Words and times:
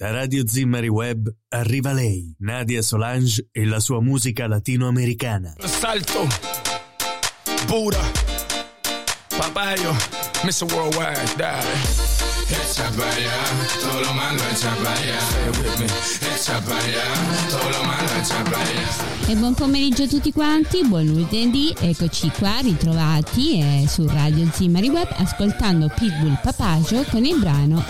Da 0.00 0.12
Radio 0.12 0.44
Zimmari 0.46 0.86
Web 0.86 1.28
arriva 1.48 1.92
lei, 1.92 2.32
Nadia 2.38 2.82
Solange 2.82 3.48
e 3.50 3.64
la 3.64 3.80
sua 3.80 4.00
musica 4.00 4.46
latinoamericana. 4.46 5.56
Salto, 5.58 6.24
Buddha, 7.66 7.98
Papayo, 9.36 9.90
Mr. 10.44 10.72
Worldwide, 10.72 11.34
dale. 11.36 11.66
Echa 12.48 12.88
para 12.96 13.10
allá, 13.10 13.32
todo 13.80 14.00
lo 14.00 14.12
malo 14.12 14.40
echa 14.52 14.72
para 14.76 14.94
allá. 14.94 15.18
Stay 15.18 15.48
with 15.48 15.78
me. 15.80 15.86
Echa 16.32 16.60
para 16.60 16.78
allá, 16.78 17.48
todo 17.50 17.68
lo 17.68 17.82
malo 17.82 18.08
echa 18.22 18.44
para 18.44 18.56
allá. 18.56 19.26
E 19.26 19.34
buon 19.34 19.54
pomeriggio 19.54 20.04
a 20.04 20.06
tutti 20.06 20.30
quanti, 20.30 20.86
buon 20.86 21.06
lunedì, 21.06 21.74
eccoci 21.76 22.30
qua 22.38 22.60
ritrovati 22.60 23.58
eh, 23.58 23.88
su 23.88 24.06
Radio 24.06 24.48
Zimari 24.52 24.90
Web 24.90 25.08
ascoltando 25.16 25.88
Pitbull 25.88 26.38
Papagio 26.40 27.02
con 27.10 27.24
il 27.24 27.40
brano 27.40 27.84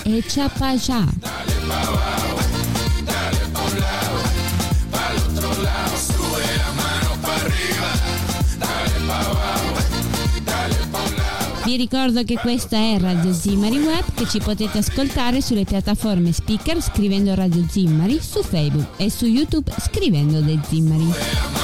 Vi 11.69 11.77
ricordo 11.77 12.25
che 12.25 12.37
questa 12.37 12.79
è 12.79 12.99
Radio 12.99 13.31
Zimmari 13.35 13.77
Web 13.77 14.15
che 14.15 14.27
ci 14.27 14.39
potete 14.39 14.79
ascoltare 14.79 15.43
sulle 15.43 15.65
piattaforme 15.65 16.33
speaker 16.33 16.81
scrivendo 16.81 17.35
Radio 17.35 17.63
Zimmari, 17.69 18.19
su 18.23 18.43
Facebook 18.43 18.89
e 18.97 19.11
su 19.11 19.27
YouTube 19.27 19.71
scrivendo 19.79 20.43
The 20.43 20.59
Zimmari. 20.67 21.58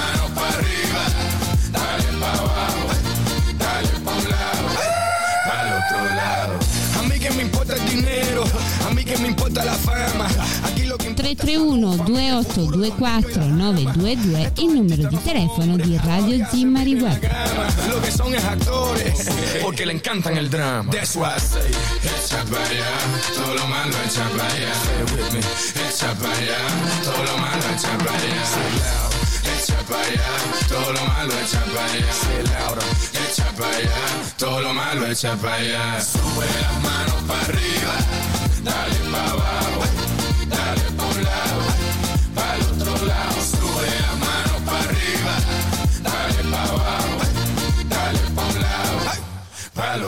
921-2824-922 11.55 14.51
il 14.63 14.73
numero 14.73 15.07
di 15.09 15.23
telefono 15.23 15.77
di 15.77 15.97
Radio 16.03 16.45
Zimari 16.51 16.95
Web. 16.95 17.31
Lo 17.89 18.01
porque 19.61 19.85
le 19.85 19.93
encantan 19.93 20.37
el 20.37 20.49
drama. 20.49 20.91
That's 20.91 21.15
why 21.15 21.37
I 21.37 21.39
say, 21.39 21.71
echa 22.03 22.43
para 22.51 22.65
allá, 22.65 22.85
todo 23.35 23.55
lo 23.55 23.69
malo 23.69 23.95
echa 24.05 24.29
para 24.31 24.47
allá. 24.47 24.73
with 25.15 25.33
me, 25.33 25.39
echa 25.89 26.13
para 26.15 26.37
allá, 26.37 26.59
todo 27.05 27.23
lo 27.23 27.39
malo 27.39 27.63
echa 27.73 27.97
para 27.99 28.19
allá. 28.19 28.43
Echa 29.45 29.77
para 29.89 30.03
allá, 30.03 30.29
todo 30.69 30.93
lo 30.93 31.05
malo 31.07 31.33
echa 31.41 31.63
para 31.65 31.85
allá. 31.85 32.09
Echa 33.13 33.47
para 33.57 33.77
allá, 33.77 33.99
todo 34.37 34.61
lo 34.61 34.75
malo 34.75 35.07
echa 35.07 35.37
para 35.37 35.55
allá. 35.55 36.01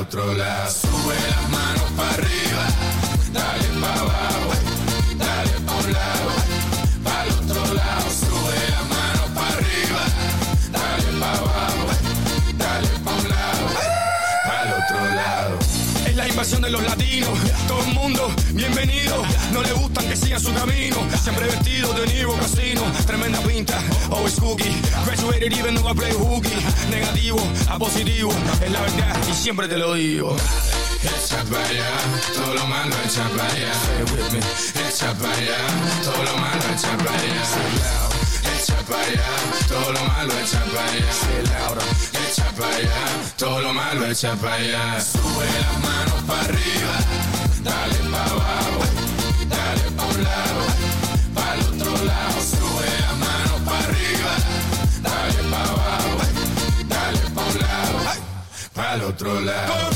otro. 0.07 0.86
Invasión 16.37 16.61
de 16.61 16.71
los 16.71 16.83
latinos, 16.83 17.31
todo 17.67 17.81
el 17.81 17.95
mundo 17.95 18.31
bienvenido. 18.53 19.25
No 19.55 19.63
le 19.63 19.73
gustan 19.73 20.07
que 20.07 20.15
sigan 20.15 20.39
su 20.39 20.53
camino, 20.53 20.99
siempre 21.19 21.47
vestido 21.47 21.95
de 21.95 22.07
Niro 22.09 22.35
Casino. 22.35 22.83
Tremenda 23.07 23.41
pinta, 23.41 23.83
always 24.11 24.39
cookie. 24.39 24.77
Graduated 25.07 25.55
even 25.55 25.75
though 25.77 25.91
I 25.91 25.95
play 25.95 26.13
hooky. 26.13 26.53
Negativo 26.91 27.39
a 27.71 27.79
positivo, 27.79 28.31
es 28.63 28.71
la 28.71 28.81
verdad 28.83 29.17
y 29.31 29.33
siempre 29.33 29.67
te 29.67 29.79
lo 29.79 29.95
digo. 29.95 30.37
Echa 31.03 31.43
para 31.45 31.65
allá, 31.65 31.89
todo 32.35 32.53
lo 32.53 32.67
malo 32.67 32.95
echa 33.07 33.27
para 33.31 33.49
allá. 33.49 33.73
Echa 34.87 35.15
para 35.15 35.33
allá, 35.33 35.57
todo 36.05 36.23
lo 36.23 36.37
malo 36.37 36.63
echa 36.75 36.99
para 36.99 37.13
allá. 37.13 38.16
Para 38.89 39.03
allá, 39.03 39.27
todo 39.69 39.93
lo 39.93 40.05
malo 40.05 40.33
echa 40.39 40.63
para 40.73 40.93
allá. 40.93 41.13
Louder. 41.43 41.85
Echa 42.31 42.45
para 42.57 42.77
allá, 42.77 43.07
todo 43.37 43.61
lo 43.61 43.73
malo 43.73 44.07
echa 44.07 44.35
para 44.37 44.55
allá. 44.55 45.01
Sube 45.01 45.47
las 45.61 45.79
manos 45.81 46.23
para 46.27 46.43
arriba, 46.43 46.95
dale 47.65 47.97
para 48.11 48.31
abajo, 48.31 48.81
dale 49.49 49.91
para 49.97 50.09
un 50.09 50.25
lado, 50.25 50.67
para 51.35 51.55
el 51.55 51.61
otro 51.61 52.05
lado. 52.05 52.41
Sube 52.41 52.87
las 53.01 53.17
manos 53.19 53.61
para 53.65 53.85
arriba, 53.85 54.33
dale 55.03 55.43
para 55.51 55.65
abajo, 55.65 56.19
dale 56.89 57.19
para 57.35 57.47
un 57.49 57.59
lado, 57.59 57.99
para 58.73 58.95
el 58.95 59.03
otro 59.03 59.41
lado. 59.41 59.96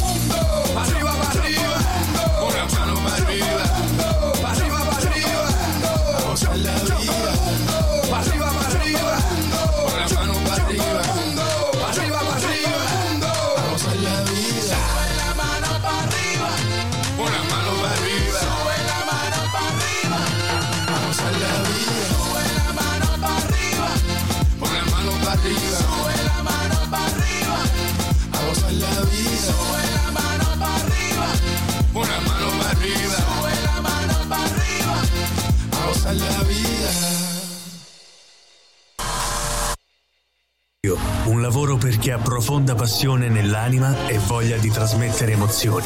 Lavoro 41.51 41.77
per 41.77 41.99
chi 41.99 42.13
ha 42.13 42.19
profonda 42.19 42.77
passione 42.77 43.29
nell'anima 43.29 44.07
e 44.07 44.19
voglia 44.19 44.57
di 44.57 44.71
trasmettere 44.71 45.33
emozioni. 45.33 45.85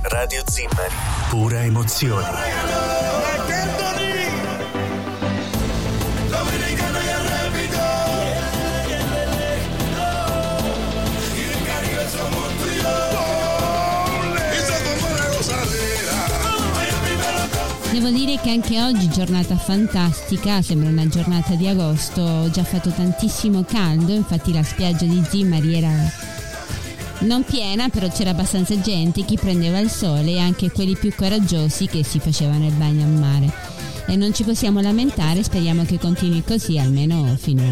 Radio 0.00 0.42
Zimmari, 0.46 0.94
pura 1.28 1.62
emozione. 1.62 3.01
Devo 18.02 18.16
dire 18.16 18.36
che 18.40 18.50
anche 18.50 18.82
oggi 18.82 19.08
giornata 19.08 19.56
fantastica, 19.56 20.60
sembra 20.60 20.88
una 20.88 21.06
giornata 21.06 21.54
di 21.54 21.68
agosto, 21.68 22.20
ho 22.20 22.50
già 22.50 22.64
fatto 22.64 22.90
tantissimo 22.90 23.62
caldo, 23.62 24.10
infatti 24.12 24.52
la 24.52 24.64
spiaggia 24.64 25.04
di 25.04 25.22
Zimmari 25.24 25.76
era 25.76 25.92
non 27.20 27.44
piena, 27.44 27.90
però 27.90 28.08
c'era 28.08 28.30
abbastanza 28.30 28.76
gente, 28.80 29.24
chi 29.24 29.36
prendeva 29.36 29.78
il 29.78 29.88
sole 29.88 30.32
e 30.32 30.40
anche 30.40 30.72
quelli 30.72 30.96
più 30.96 31.14
coraggiosi 31.14 31.86
che 31.86 32.02
si 32.02 32.18
facevano 32.18 32.66
il 32.66 32.72
bagno 32.72 33.04
a 33.04 33.06
mare 33.06 33.71
e 34.12 34.16
non 34.16 34.34
ci 34.34 34.44
possiamo 34.44 34.82
lamentare, 34.82 35.42
speriamo 35.42 35.84
che 35.84 35.98
continui 35.98 36.42
così 36.46 36.78
almeno 36.78 37.34
fino 37.38 37.62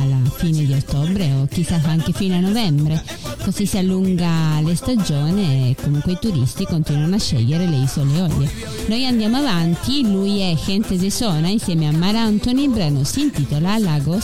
alla 0.00 0.16
fine 0.34 0.64
di 0.64 0.72
ottobre 0.72 1.30
o 1.34 1.46
chissà 1.46 1.78
anche 1.84 2.12
fino 2.12 2.36
a 2.36 2.40
novembre, 2.40 3.04
così 3.44 3.66
si 3.66 3.76
allunga 3.76 4.62
le 4.64 4.74
stagioni 4.74 5.68
e 5.68 5.76
comunque 5.78 6.12
i 6.12 6.18
turisti 6.18 6.64
continuano 6.64 7.16
a 7.16 7.18
scegliere 7.18 7.66
le 7.66 7.82
isole 7.82 8.18
Olie. 8.18 8.50
Noi 8.86 9.04
andiamo 9.04 9.36
avanti, 9.36 10.00
lui 10.00 10.38
è 10.38 10.56
Gente 10.64 10.96
de 10.96 11.10
Sona 11.10 11.48
insieme 11.48 11.86
a 11.86 11.92
Mara 11.92 12.22
Anthony, 12.22 12.62
il 12.62 12.70
brano 12.70 13.04
si 13.04 13.20
intitola 13.20 13.76
Lago 13.76 14.18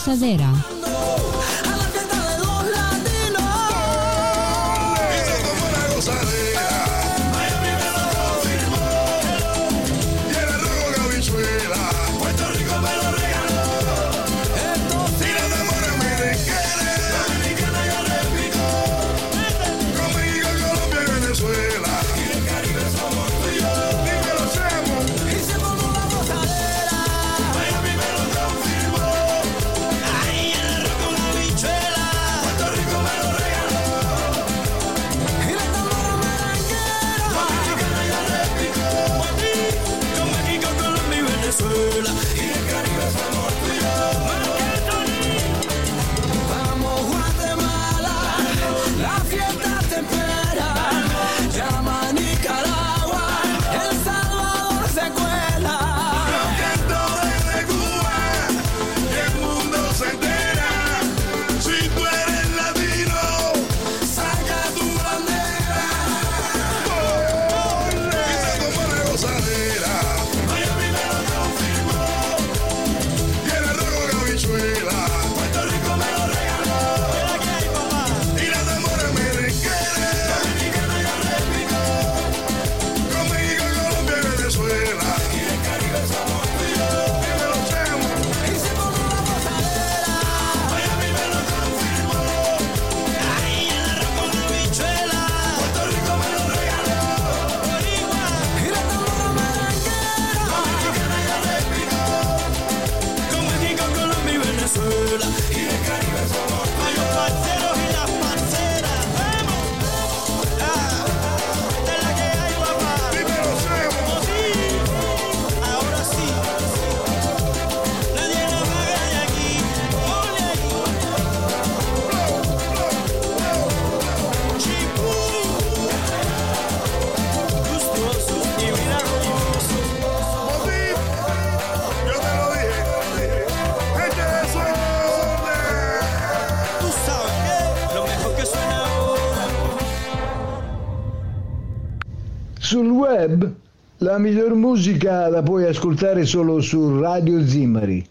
Savera. 142.67 142.93
web 142.93 143.55
la 143.99 144.19
miglior 144.19 144.55
musica 144.55 145.29
la 145.29 145.41
puoi 145.41 145.67
ascoltare 145.67 146.25
solo 146.25 146.61
su 146.61 147.01
Radio 147.01 147.47
Zimari. 147.47 148.05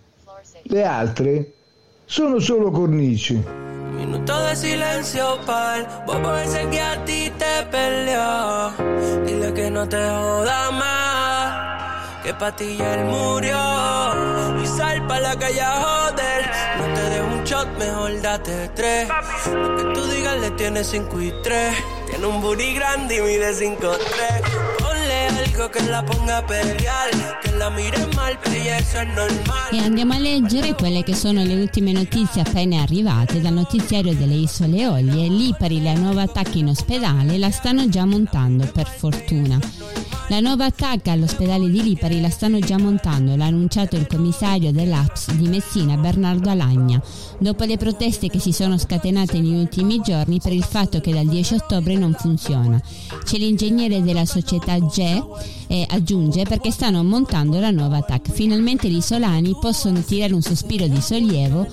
Le 0.64 0.84
altre 0.84 1.54
sono 2.06 2.40
solo 2.40 2.72
cornici. 2.72 3.44
Minuto 3.98 4.34
de 4.48 4.56
silencio 4.56 5.38
para 5.46 6.04
bobo 6.06 6.34
ese 6.38 6.68
que 6.70 6.80
a 6.80 7.04
ti 7.04 7.32
te 7.38 7.66
peleó. 7.70 8.72
Dile 9.26 9.52
que 9.54 9.70
no 9.70 9.88
te 9.88 9.98
joda 9.98 10.72
más, 10.72 12.24
que 12.24 12.34
pa' 12.34 12.56
ti 12.56 12.78
ya 12.78 12.94
él 12.96 13.06
murió. 13.06 13.60
Y 14.64 14.68
sal 14.68 15.06
pa' 15.06 15.20
la 15.20 15.36
calle 15.38 15.62
a 15.62 15.82
joder. 15.82 16.35
Shot, 17.46 17.68
mejor 17.78 18.22
date 18.22 18.70
tres. 18.76 19.08
Lo 19.54 19.76
que 19.76 19.84
tú 19.94 20.04
digas 20.08 20.40
le 20.42 20.50
tienes 20.52 20.88
cinco 20.88 21.22
y 21.22 21.32
tres. 21.44 21.76
Tiene 22.10 22.26
un 22.26 22.42
booty 22.42 22.74
grande 22.74 23.18
y 23.18 23.22
mide 23.22 23.54
cinco 23.54 23.92
tres. 23.92 24.66
che 25.70 25.90
la 25.90 26.04
ponga 26.04 26.38
a 26.38 26.44
pelear, 26.44 27.40
che 27.42 27.52
la 27.52 27.70
mire 27.70 28.08
mal, 28.14 28.38
eso 28.44 28.98
è 28.98 29.06
normal. 29.06 29.72
E 29.72 29.78
andiamo 29.80 30.14
a 30.14 30.20
leggere 30.20 30.76
quelle 30.76 31.04
che 31.04 31.16
sono 31.16 31.44
le 31.44 31.56
ultime 31.56 31.92
notizie 31.92 32.42
appena 32.42 32.82
arrivate 32.82 33.42
dal 33.42 33.54
notiziario 33.54 34.14
delle 34.14 34.36
Isole 34.36 34.78
Eolie. 34.78 35.28
Lipari 35.28 35.82
la 35.82 35.94
nuova 35.94 36.24
attacca 36.24 36.58
in 36.58 36.68
ospedale 36.68 37.38
la 37.38 37.52
stanno 37.52 37.88
già 37.90 38.06
montando, 38.06 38.66
per 38.66 38.88
fortuna. 38.88 39.60
La 40.28 40.40
nuova 40.40 40.66
attacca 40.66 41.12
all'ospedale 41.12 41.70
di 41.70 41.84
Lipari 41.84 42.20
la 42.20 42.30
stanno 42.30 42.60
già 42.60 42.78
montando, 42.78 43.36
l'ha 43.36 43.46
annunciato 43.46 43.96
il 43.96 44.08
commissario 44.08 44.72
dell'APS 44.72 45.34
di 45.34 45.48
Messina 45.48 45.98
Bernardo 45.98 46.50
Alagna, 46.50 47.00
dopo 47.38 47.64
le 47.64 47.78
proteste 47.78 48.30
che 48.30 48.40
si 48.40 48.52
sono 48.52 48.78
scatenate 48.78 49.40
negli 49.40 49.60
ultimi 49.60 50.00
giorni 50.02 50.40
per 50.42 50.54
il 50.54 50.64
fatto 50.64 51.00
che 51.00 51.12
dal 51.12 51.28
10 51.28 51.54
ottobre 51.56 51.96
non 51.96 52.14
funziona. 52.18 52.82
C'è 53.24 53.38
l'ingegnere 53.38 54.02
della 54.02 54.26
società 54.26 54.78
GE 54.80 55.24
e 55.68 55.86
aggiunge 55.90 56.44
perché 56.44 56.72
stanno 56.72 57.04
montando 57.04 57.60
la 57.60 57.72
nuova 57.72 58.02
TAC. 58.02 58.32
Finalmente 58.32 58.90
gli 58.90 58.98
isolani 58.98 59.56
possono 59.60 60.02
tirare 60.02 60.34
un 60.34 60.42
sospiro 60.42 60.88
di 60.88 61.02
sollievo 61.02 61.68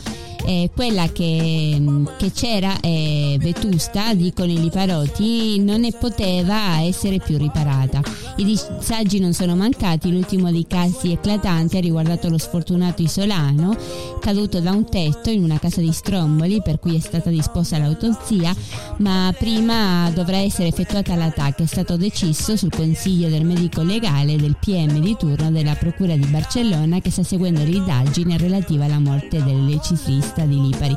eh, 0.47 0.71
quella 0.75 1.11
che, 1.11 1.81
che 2.19 2.33
c'era 2.33 2.79
eh, 2.81 3.22
vetusta, 3.39 4.15
dicono 4.15 4.51
i 4.51 4.61
liparoti, 4.61 5.59
non 5.61 5.81
ne 5.81 5.93
poteva 5.93 6.81
essere 6.81 7.19
più 7.19 7.39
riparata. 7.39 8.01
I 8.37 8.45
disagi 8.45 9.19
non 9.19 9.33
sono 9.33 9.55
mancati, 9.57 10.11
l'ultimo 10.11 10.51
dei 10.51 10.67
casi 10.67 11.13
eclatanti 11.13 11.77
ha 11.77 11.81
riguardato 11.81 12.29
lo 12.29 12.39
sfortunato 12.39 13.03
isolano 13.03 13.77
caduto 14.23 14.61
da 14.61 14.71
un 14.71 14.89
tetto 14.89 15.31
in 15.31 15.43
una 15.43 15.59
casa 15.59 15.81
di 15.81 15.93
Stromboli 15.93 16.63
per 16.63 16.79
cui 16.79 16.95
è 16.95 17.01
stata 17.01 17.29
disposta 17.29 17.79
l'autopsia, 17.79 18.55
ma 18.99 19.35
prima 19.37 20.09
dovrà 20.15 20.37
essere 20.37 20.69
effettuata 20.69 21.17
l'attacco, 21.17 21.65
è 21.65 21.67
stato 21.67 21.97
deciso 21.97 22.57
sul 22.57 22.71
consiglio 22.71 23.29
del 23.29 23.45
medico 23.45 23.83
legale 23.83 24.37
del 24.37 24.57
PM 24.61 25.01
di 25.01 25.17
turno 25.19 25.51
della 25.51 25.75
Procura 25.75 26.15
di 26.15 26.27
Barcellona 26.27 27.01
che 27.01 27.11
sta 27.11 27.25
seguendo 27.25 27.65
l'indagine 27.65 28.39
relativa 28.39 28.85
alla 28.85 29.01
morte 29.01 29.43
del 29.43 29.65
legislista 29.65 30.45
di 30.45 30.61
Lipari. 30.61 30.97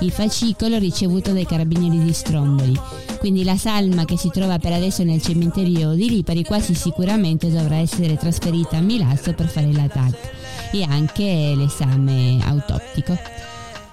Il 0.00 0.10
fascicolo 0.10 0.78
ricevuto 0.78 1.32
dai 1.32 1.46
carabinieri 1.46 1.57
di 1.64 2.12
Stromboli. 2.12 2.78
Quindi 3.18 3.44
la 3.44 3.56
salma 3.56 4.04
che 4.04 4.16
si 4.16 4.30
trova 4.30 4.58
per 4.58 4.72
adesso 4.72 5.02
nel 5.02 5.20
cimitero 5.20 5.94
di 5.94 6.08
Lipari 6.08 6.44
quasi 6.44 6.74
sicuramente 6.74 7.50
dovrà 7.50 7.76
essere 7.76 8.16
trasferita 8.16 8.76
a 8.76 8.80
Milazzo 8.80 9.32
per 9.32 9.48
fare 9.48 9.72
l'attacco 9.72 10.28
e 10.72 10.84
anche 10.84 11.54
l'esame 11.56 12.38
autoptico. 12.44 13.16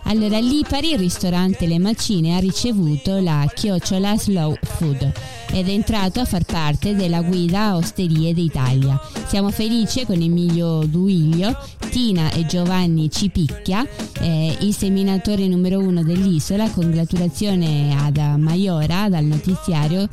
Allora, 0.07 0.37
Lipari, 0.39 0.91
il 0.91 0.99
ristorante 0.99 1.65
Le 1.65 1.79
Macine, 1.79 2.35
ha 2.35 2.39
ricevuto 2.39 3.19
la 3.19 3.49
chiocciola 3.51 4.15
Slow 4.15 4.55
Food 4.61 5.11
ed 5.51 5.67
è 5.67 5.71
entrato 5.71 6.19
a 6.19 6.25
far 6.25 6.43
parte 6.43 6.95
della 6.95 7.21
guida 7.21 7.75
Osterie 7.75 8.31
d'Italia. 8.33 8.99
Siamo 9.27 9.49
felici 9.49 10.05
con 10.05 10.21
Emilio 10.21 10.85
Duiglio, 10.85 11.57
Tina 11.89 12.31
e 12.31 12.45
Giovanni 12.45 13.09
Cipicchia, 13.09 13.83
eh, 14.21 14.55
il 14.59 14.75
seminatore 14.75 15.47
numero 15.47 15.79
uno 15.79 16.03
dell'isola. 16.03 16.69
Congratulazione 16.69 17.95
ad 17.97 18.17
Maiora 18.37 19.09
dal 19.09 19.25
notiziario 19.25 20.07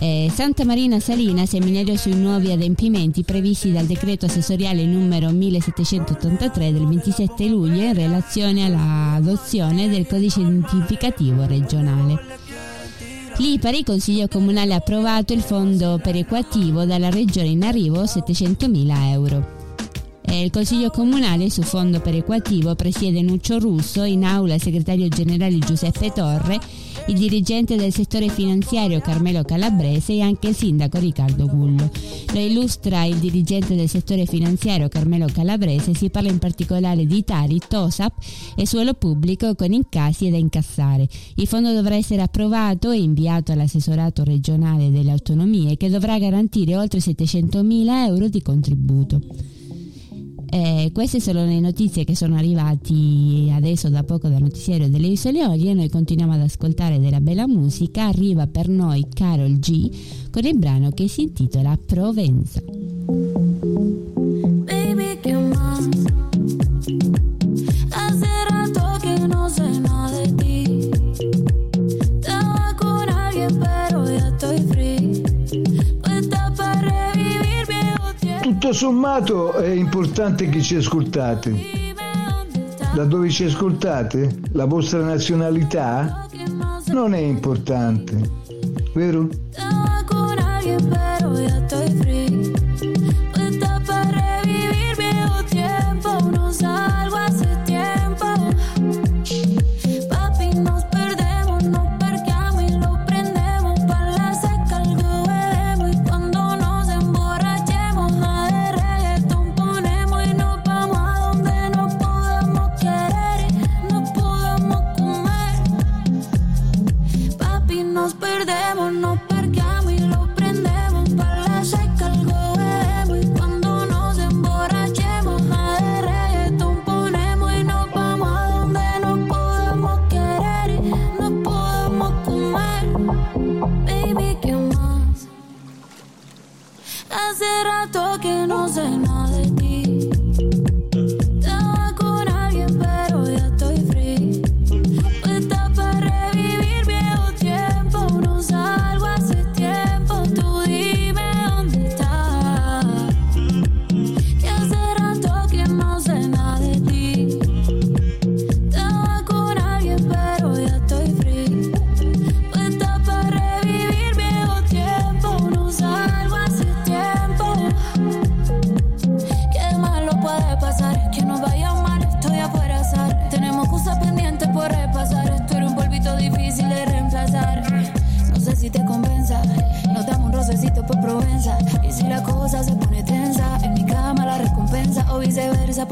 eh, 0.00 0.30
Santa 0.32 0.64
Marina 0.64 1.00
Salina 1.00 1.44
seminario 1.44 1.96
sui 1.96 2.14
nuovi 2.14 2.52
adempimenti 2.52 3.24
previsti 3.24 3.72
dal 3.72 3.86
decreto 3.86 4.26
assessoriale 4.26 4.84
numero 4.84 5.30
1783 5.30 6.72
del 6.72 6.86
27 6.86 7.46
luglio 7.46 7.82
in 7.82 7.94
relazione 7.94 8.64
all'adozione 8.64 9.88
del 9.88 10.06
codice 10.06 10.40
identificativo 10.40 11.44
regionale. 11.46 12.36
L'IPARI, 13.38 13.84
Consiglio 13.84 14.26
Comunale, 14.28 14.74
ha 14.74 14.78
approvato 14.78 15.32
il 15.32 15.42
fondo 15.42 16.00
perequativo 16.02 16.84
dalla 16.84 17.10
Regione 17.10 17.48
in 17.48 17.62
arrivo 17.62 18.02
700.000 18.02 19.10
euro. 19.12 19.57
Eh, 20.30 20.44
il 20.44 20.50
Consiglio 20.50 20.90
Comunale 20.90 21.48
su 21.48 21.62
fondo 21.62 22.00
perequativo 22.00 22.74
presiede 22.74 23.22
Nuccio 23.22 23.58
Russo, 23.58 24.04
in 24.04 24.24
aula 24.24 24.54
il 24.54 24.62
segretario 24.62 25.08
generale 25.08 25.58
Giuseppe 25.58 26.12
Torre, 26.12 26.60
il 27.06 27.16
dirigente 27.16 27.76
del 27.76 27.94
settore 27.94 28.28
finanziario 28.28 29.00
Carmelo 29.00 29.42
Calabrese 29.42 30.12
e 30.12 30.20
anche 30.20 30.48
il 30.48 30.54
sindaco 30.54 30.98
Riccardo 30.98 31.46
Gullo. 31.46 31.90
Lo 32.34 32.40
illustra 32.40 33.04
il 33.04 33.16
dirigente 33.16 33.74
del 33.74 33.88
settore 33.88 34.26
finanziario 34.26 34.88
Carmelo 34.88 35.26
Calabrese, 35.32 35.94
si 35.94 36.10
parla 36.10 36.28
in 36.28 36.38
particolare 36.38 37.06
di 37.06 37.24
Tari, 37.24 37.58
TOSAP 37.66 38.12
e 38.54 38.66
suolo 38.66 38.92
pubblico 38.92 39.54
con 39.54 39.72
incassi 39.72 40.28
da 40.28 40.36
incassare. 40.36 41.08
Il 41.36 41.46
fondo 41.46 41.72
dovrà 41.72 41.94
essere 41.94 42.20
approvato 42.20 42.90
e 42.90 42.98
inviato 42.98 43.52
all'assessorato 43.52 44.24
regionale 44.24 44.90
delle 44.90 45.10
autonomie 45.10 45.78
che 45.78 45.88
dovrà 45.88 46.18
garantire 46.18 46.76
oltre 46.76 46.98
700.000 46.98 48.06
euro 48.06 48.28
di 48.28 48.42
contributo. 48.42 49.22
Eh, 50.50 50.90
queste 50.92 51.20
sono 51.20 51.44
le 51.44 51.60
notizie 51.60 52.04
che 52.04 52.16
sono 52.16 52.36
arrivate 52.36 52.94
adesso 53.52 53.88
da 53.88 54.02
poco 54.02 54.28
dal 54.28 54.40
notiziario 54.40 54.88
delle 54.88 55.08
Isole 55.08 55.44
Olie. 55.44 55.74
Noi 55.74 55.88
continuiamo 55.88 56.32
ad 56.32 56.40
ascoltare 56.40 56.98
della 56.98 57.20
bella 57.20 57.46
musica. 57.46 58.06
Arriva 58.06 58.46
per 58.46 58.68
noi 58.68 59.06
Carol 59.12 59.58
G 59.58 59.90
con 60.30 60.44
il 60.44 60.58
brano 60.58 60.90
che 60.90 61.08
si 61.08 61.22
intitola 61.22 61.78
Provenza. 61.84 62.62
Estoy 74.40 74.62
free. 74.68 74.97
Tutto 78.68 78.80
sommato 78.80 79.52
è 79.54 79.68
importante 79.68 80.50
che 80.50 80.60
ci 80.60 80.76
ascoltate. 80.76 81.94
Da 82.94 83.04
dove 83.04 83.30
ci 83.30 83.44
ascoltate? 83.44 84.40
La 84.52 84.66
vostra 84.66 85.00
nazionalità? 85.00 86.28
Non 86.88 87.14
è 87.14 87.18
importante, 87.18 88.30
vero? 88.92 89.26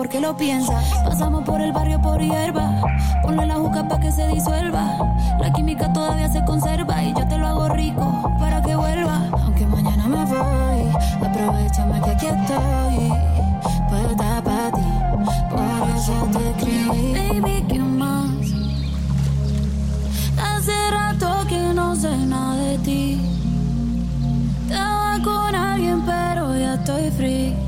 Porque 0.06 0.20
lo 0.20 0.36
piensa. 0.36 0.80
Pasamos 1.04 1.42
por 1.42 1.60
el 1.60 1.72
barrio 1.72 2.00
por 2.00 2.20
hierba. 2.20 2.80
Ponle 3.22 3.44
la 3.44 3.56
juca 3.56 3.88
pa' 3.88 3.98
que 3.98 4.12
se 4.12 4.28
disuelva. 4.28 4.96
La 5.40 5.52
química 5.52 5.92
todavía 5.92 6.28
se 6.28 6.44
conserva 6.44 7.02
y 7.02 7.12
yo 7.12 7.26
te 7.26 7.36
lo 7.36 7.48
hago 7.48 7.68
rico 7.70 8.32
para 8.38 8.62
que 8.62 8.76
vuelva. 8.76 9.28
Aunque 9.32 9.66
mañana 9.66 10.06
me 10.06 10.25
voy, 10.25 11.26
aprovechame 11.26 12.00
que 12.02 12.10
aquí 12.10 12.26
estoy. 12.26 13.12
Puesta 13.88 14.42
para 14.44 14.70
ti, 14.70 14.86
por 15.50 15.88
eso 15.96 16.28
te 16.32 16.50
escribí. 16.50 17.40
Baby, 17.40 17.64
¿qué 17.68 17.78
más? 17.80 18.30
Hace 20.40 20.90
rato 20.92 21.48
que 21.48 21.75
no 21.75 21.96
sé 21.96 22.16
nada 22.16 22.54
de 22.54 22.78
ti. 22.78 23.20
Estaba 24.70 25.18
con 25.25 25.52
alguien, 25.52 26.00
pero 26.06 26.56
ya 26.56 26.75
estoy 26.75 27.10
free. 27.10 27.65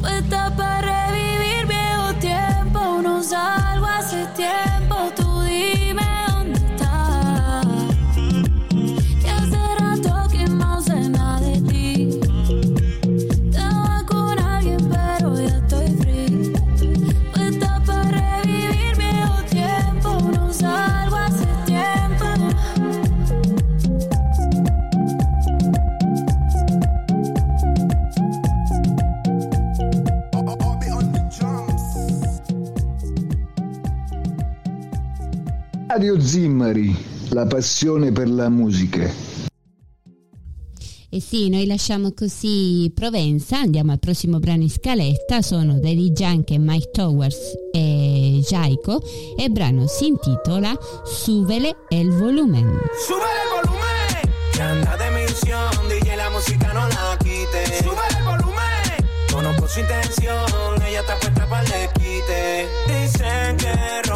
Puesta 0.00 0.50
para 0.56 0.80
revivir 0.80 1.66
viejo 1.66 2.14
tiempo. 2.20 3.02
No 3.02 3.22
salgo 3.22 3.86
hace 3.86 4.26
tiempo. 4.34 4.69
Radio 35.92 36.20
Zimmari, 36.20 36.96
la 37.30 37.46
passione 37.46 38.12
per 38.12 38.30
la 38.30 38.48
musica. 38.48 39.10
E 41.10 41.20
sì, 41.20 41.48
noi 41.48 41.66
lasciamo 41.66 42.12
così 42.12 42.92
Provenza, 42.94 43.58
andiamo 43.58 43.90
al 43.90 43.98
prossimo 43.98 44.38
brano 44.38 44.62
in 44.62 44.70
scaletta, 44.70 45.42
sono 45.42 45.80
Daddy 45.80 46.12
Junk 46.12 46.52
e 46.52 46.58
Mike 46.58 46.90
Towers 46.92 47.38
e 47.72 48.40
Jaico 48.40 49.02
e 49.36 49.42
il 49.42 49.50
brano 49.50 49.88
si 49.88 50.06
intitola 50.06 50.72
Súbele 51.04 51.74
el 51.88 52.08
volumen. 52.10 52.68
Sube 53.04 53.26
el 53.42 53.64
volumen. 53.64 54.30
Que 54.52 54.62
anda 54.62 54.96
de 54.96 55.10
misión, 55.10 55.88
DJ 55.88 56.14
la 56.14 56.30
música 56.30 56.72
no 56.72 56.86
la 56.86 57.18
quite. 57.18 57.82
Sube 57.82 58.06
el 58.16 58.22
volumen. 58.22 58.60
Conozco 59.32 59.66
su 59.66 59.80
intención, 59.80 60.82
ella 60.86 61.00
está 61.00 61.18
puesta 61.18 61.48
para 61.48 61.64
el 61.64 61.88
quite. 61.94 62.68
Dicen 62.86 63.56
que 63.56 64.09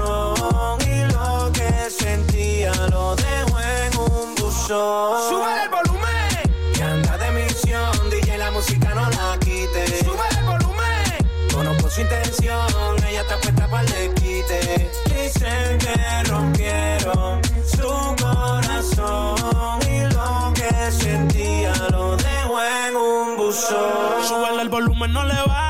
corazón 0.00 0.78
y 0.86 1.12
lo 1.12 1.52
que 1.52 1.90
sentía 1.90 2.72
lo 2.90 3.14
dejo 3.16 3.60
en 3.60 3.98
un 3.98 4.34
buzón. 4.34 5.28
Sube 5.28 5.62
el 5.64 5.68
volumen. 5.68 6.72
Que 6.74 6.82
anda 6.82 7.18
de 7.18 7.30
misión, 7.32 8.10
DJ 8.10 8.38
la 8.38 8.50
música 8.50 8.94
no 8.94 9.08
la 9.10 9.38
quite. 9.40 10.04
Sube 10.04 10.26
el 10.38 10.44
volumen. 10.44 11.50
Conozco 11.52 11.90
su 11.90 12.00
intención, 12.00 12.96
ella 13.08 13.20
está 13.22 13.38
puesta 13.40 13.68
para 13.68 13.98
el 13.98 14.14
quite. 14.14 14.90
Dicen 15.06 15.78
que 15.78 16.30
rompieron 16.30 17.40
su 17.66 17.88
corazón 18.22 19.80
y 19.88 20.00
lo 20.14 20.52
que 20.54 20.92
sentía 20.92 21.72
lo 21.90 22.16
dejo 22.16 22.62
en 22.62 22.96
un 22.96 23.36
buzón. 23.36 24.24
Sube 24.26 24.62
el 24.62 24.68
volumen, 24.68 25.12
no 25.12 25.24
le 25.24 25.34
baje. 25.34 25.69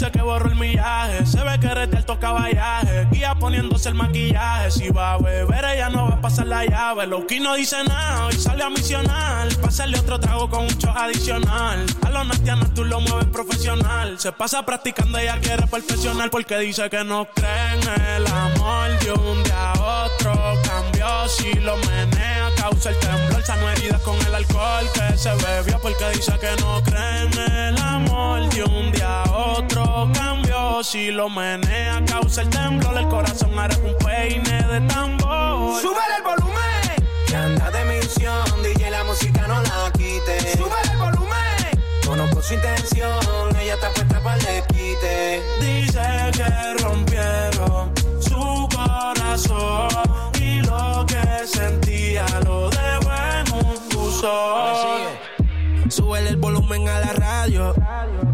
Dice 0.00 0.12
que 0.12 0.22
borró 0.22 0.48
el 0.48 0.56
millaje. 0.56 1.26
Se 1.26 1.44
ve 1.44 1.60
que 1.60 1.66
eres 1.66 1.90
de 1.90 1.98
alto 1.98 2.18
caballaje. 2.18 3.06
Guía 3.10 3.34
poniéndose 3.34 3.90
el 3.90 3.96
maquillaje. 3.96 4.70
Si 4.70 4.88
va 4.88 5.12
a 5.12 5.18
beber, 5.18 5.62
ella 5.62 5.90
no 5.90 6.08
va 6.08 6.14
a 6.14 6.20
pasar 6.22 6.46
la 6.46 6.64
llave. 6.64 7.06
Loki 7.06 7.38
no 7.38 7.54
dice 7.54 7.84
nada, 7.84 8.24
hoy 8.24 8.32
sale 8.32 8.64
a 8.64 8.70
misionar. 8.70 9.54
Pásale 9.56 9.98
otro 9.98 10.18
trago 10.18 10.48
con 10.48 10.62
un 10.62 10.78
show 10.78 10.94
adicional. 10.96 11.84
A 12.00 12.08
los 12.08 12.26
nastianos 12.26 12.72
tú 12.72 12.86
lo 12.86 13.02
mueves 13.02 13.26
profesional. 13.26 14.18
Se 14.18 14.32
pasa 14.32 14.64
practicando, 14.64 15.18
ella 15.18 15.38
quiere 15.38 15.66
perfeccionar. 15.66 16.30
Porque 16.30 16.56
dice 16.56 16.88
que 16.88 17.04
no 17.04 17.26
cree 17.34 17.74
en 17.74 18.16
el 18.16 18.26
amor 18.26 18.98
de 19.00 19.12
un 19.12 19.42
día 19.44 19.72
a 19.72 20.06
otro. 20.06 20.32
Cambió 20.64 21.28
si 21.28 21.52
lo 21.60 21.76
menea, 21.76 22.48
causa 22.56 22.88
el 22.88 22.98
temblor. 23.00 23.42
Sano 23.42 23.68
heridas 23.68 24.00
con 24.00 24.16
el 24.16 24.34
alcohol 24.34 24.86
que 24.94 25.18
se 25.18 25.34
bebió. 25.34 25.78
Porque 25.78 26.08
dice 26.14 26.32
que 26.40 26.56
no 26.62 26.82
cree 26.84 27.24
en 27.24 27.74
el 27.74 27.82
amor 27.82 28.48
de 28.48 28.64
un 28.64 28.92
día 28.92 29.24
a 29.24 29.30
otro. 29.30 29.89
Cambió 30.14 30.82
si 30.82 31.10
lo 31.10 31.28
menea, 31.28 32.02
causa 32.06 32.42
el 32.42 32.50
temblor. 32.50 32.96
El 32.96 33.08
corazón 33.08 33.58
hará 33.58 33.76
un 33.78 33.96
peine 33.98 34.62
de 34.62 34.80
tambor. 34.88 35.80
Sube 35.80 35.98
el 36.16 36.22
volumen. 36.22 36.96
Que 37.26 37.36
anda 37.36 37.70
de 37.70 37.84
misión, 37.84 38.62
DJ 38.62 38.90
la 38.90 39.04
música 39.04 39.46
no 39.46 39.60
la 39.60 39.90
quite. 39.92 40.56
Sube 40.56 40.76
el 40.90 40.98
volumen. 40.98 41.30
Conozco 42.06 42.42
su 42.42 42.54
intención, 42.54 43.56
ella 43.60 43.74
está 43.74 43.90
puesta 43.90 44.20
para 44.20 44.36
el 44.36 44.64
quite. 44.68 45.42
Dice 45.60 46.00
que 46.32 46.82
rompieron 46.82 47.92
su 48.20 48.68
corazón 48.74 49.88
y 50.40 50.60
lo 50.62 51.04
que 51.06 51.46
sentía 51.46 52.24
lo 52.44 52.70
dejó 52.70 53.12
en 53.12 53.52
un 53.52 53.88
buzón. 53.90 55.29
Súbele 55.90 56.30
el 56.30 56.36
volumen 56.36 56.88
a 56.88 57.00
la 57.00 57.12
radio. 57.12 57.74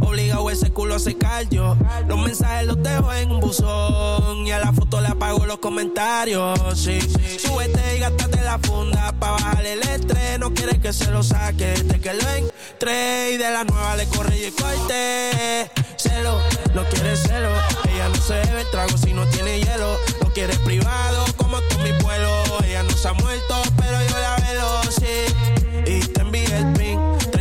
Obligado 0.03 0.51
ese 0.51 0.71
culo 0.71 0.97
a 0.97 0.99
secar 0.99 1.49
yo. 1.49 1.75
Los 2.07 2.19
mensajes 2.19 2.67
los 2.67 2.83
dejo 2.83 3.11
en 3.15 3.31
un 3.31 3.41
buzón. 3.41 4.47
Y 4.47 4.53
a 4.53 4.59
la 4.59 4.73
foto 4.75 5.01
le 5.01 5.09
apago 5.09 5.47
los 5.47 5.59
comentarios. 5.59 6.59
Sí, 6.79 7.01
Súbete 7.39 7.97
y 7.97 8.01
gástate 8.01 8.43
la 8.43 8.59
funda. 8.59 9.15
Pa' 9.19 9.33
bajarle 9.33 9.73
el 9.73 9.81
estrés. 9.81 10.39
No 10.39 10.53
quiere 10.53 10.79
que 10.81 10.93
se 10.93 11.11
lo 11.11 11.23
saque. 11.23 11.83
De 11.83 11.99
que 11.99 12.13
lo 12.13 12.29
entre. 12.29 13.33
Y 13.33 13.37
de 13.39 13.51
la 13.51 13.65
nueva 13.65 13.97
le 13.97 14.07
corre 14.09 14.39
y 14.39 14.45
el 14.45 14.55
corte. 14.55 15.71
Celo, 15.97 16.39
no 16.75 16.85
quiere 16.85 17.17
celo. 17.17 17.49
Ella 17.91 18.11
no 18.11 18.17
se 18.17 18.35
bebe 18.35 18.65
trago 18.71 18.99
si 18.99 19.15
no 19.15 19.25
tiene 19.29 19.61
hielo. 19.61 19.97
No 20.21 20.29
quiere 20.29 20.55
privado 20.59 21.25
como 21.39 21.59
tú 21.63 21.79
mi 21.79 21.93
pueblo. 22.03 22.29
Ella 22.67 22.83
no 22.83 22.91
se 22.91 23.09
ha 23.09 23.15
muerto, 23.15 23.63
pero 23.79 23.99
yo 24.11 24.19
la 24.19 24.37
velo, 24.37 24.83
sí. 24.91 25.66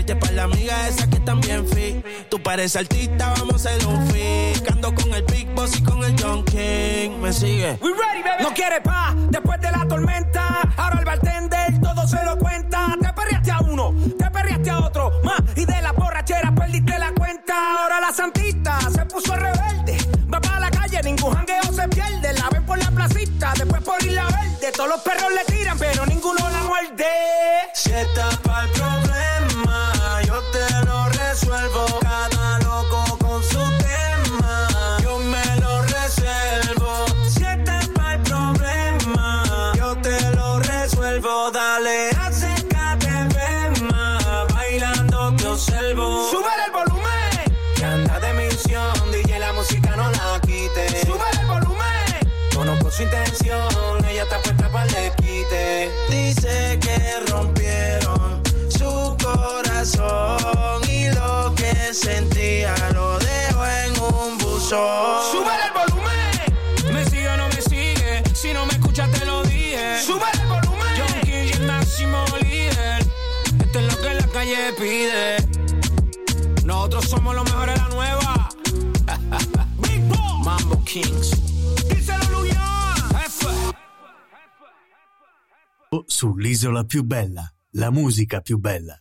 Pin. 0.05 0.15
Tráete 0.15 0.15
pa' 0.15 0.31
la 0.31 0.43
amiga 0.43 0.88
esa 0.88 1.09
que 1.09 1.19
también 1.19 1.67
fit. 1.67 2.05
Tú 2.29 2.41
pareces 2.41 2.75
artista, 2.75 3.33
vamos 3.38 3.65
a 3.65 3.69
hacer 3.69 3.88
un 3.88 4.07
fit. 4.07 4.71
Ando 4.71 4.93
con 4.93 5.13
el 5.13 5.24
Big 5.24 5.47
Boss 5.55 5.77
y 5.77 5.83
con 5.83 6.03
el 6.03 6.15
John 6.21 6.43
King. 6.45 7.19
Me 7.21 7.33
sigue. 7.33 7.77
We 7.81 7.91
ready, 7.91 8.24
baby. 8.24 8.43
No 8.43 8.53
quiere 8.53 8.81
paz 8.81 9.15
después 9.29 9.59
de 9.62 9.71
la 9.71 9.88
tormenta. 9.88 10.62
Ahora 10.77 11.00
el 11.00 11.05
bartender 11.05 11.79
todo 11.81 12.07
se 12.07 12.24
lo 12.24 12.38
cuenta. 12.38 12.95
Te 13.01 13.13
perreaste 13.13 13.51
a 13.51 13.59
uno, 13.59 13.93
te 14.17 14.29
perreaste 14.29 14.69
a 14.69 14.79
otro. 14.79 15.12
Más 15.24 15.41
y 15.55 15.65
de 15.65 15.81
la 15.81 15.91
borrachera 15.91 16.53
perdiste 16.53 16.97
la 17.00 17.12
cuenta. 17.13 17.81
Ahora 17.81 18.00
la 18.01 18.13
santita 18.13 18.79
se 18.91 19.05
puso 19.05 19.35
rebelde. 19.35 19.97
Va 20.31 20.41
para 20.41 20.59
la 20.59 20.71
calle, 20.71 21.01
ningún 21.03 21.33
jangueo 21.33 21.74
se 21.74 21.88
pierde. 21.88 22.33
La 22.33 22.50
ven 22.50 22.65
por 22.65 22.77
la 22.77 22.91
placita, 22.91 23.53
después 23.57 23.81
por 23.83 24.01
Isla 24.03 24.25
Verde. 24.25 24.71
Todos 24.75 24.89
los 24.89 25.01
perros 25.01 25.31
le 25.33 25.53
tiran, 25.53 25.77
pero 25.77 26.05
ninguno 26.05 26.50
la 26.50 26.63
muerde. 26.63 27.05
Si 27.74 27.91
estás 27.91 28.34
Kings. 80.96 81.29
F. 83.12 83.74
Sull'isola 86.05 86.86
più 86.86 87.03
bella, 87.03 87.46
la 87.72 87.92
musica 87.92 88.40
più 88.40 88.58
bella. 88.60 88.98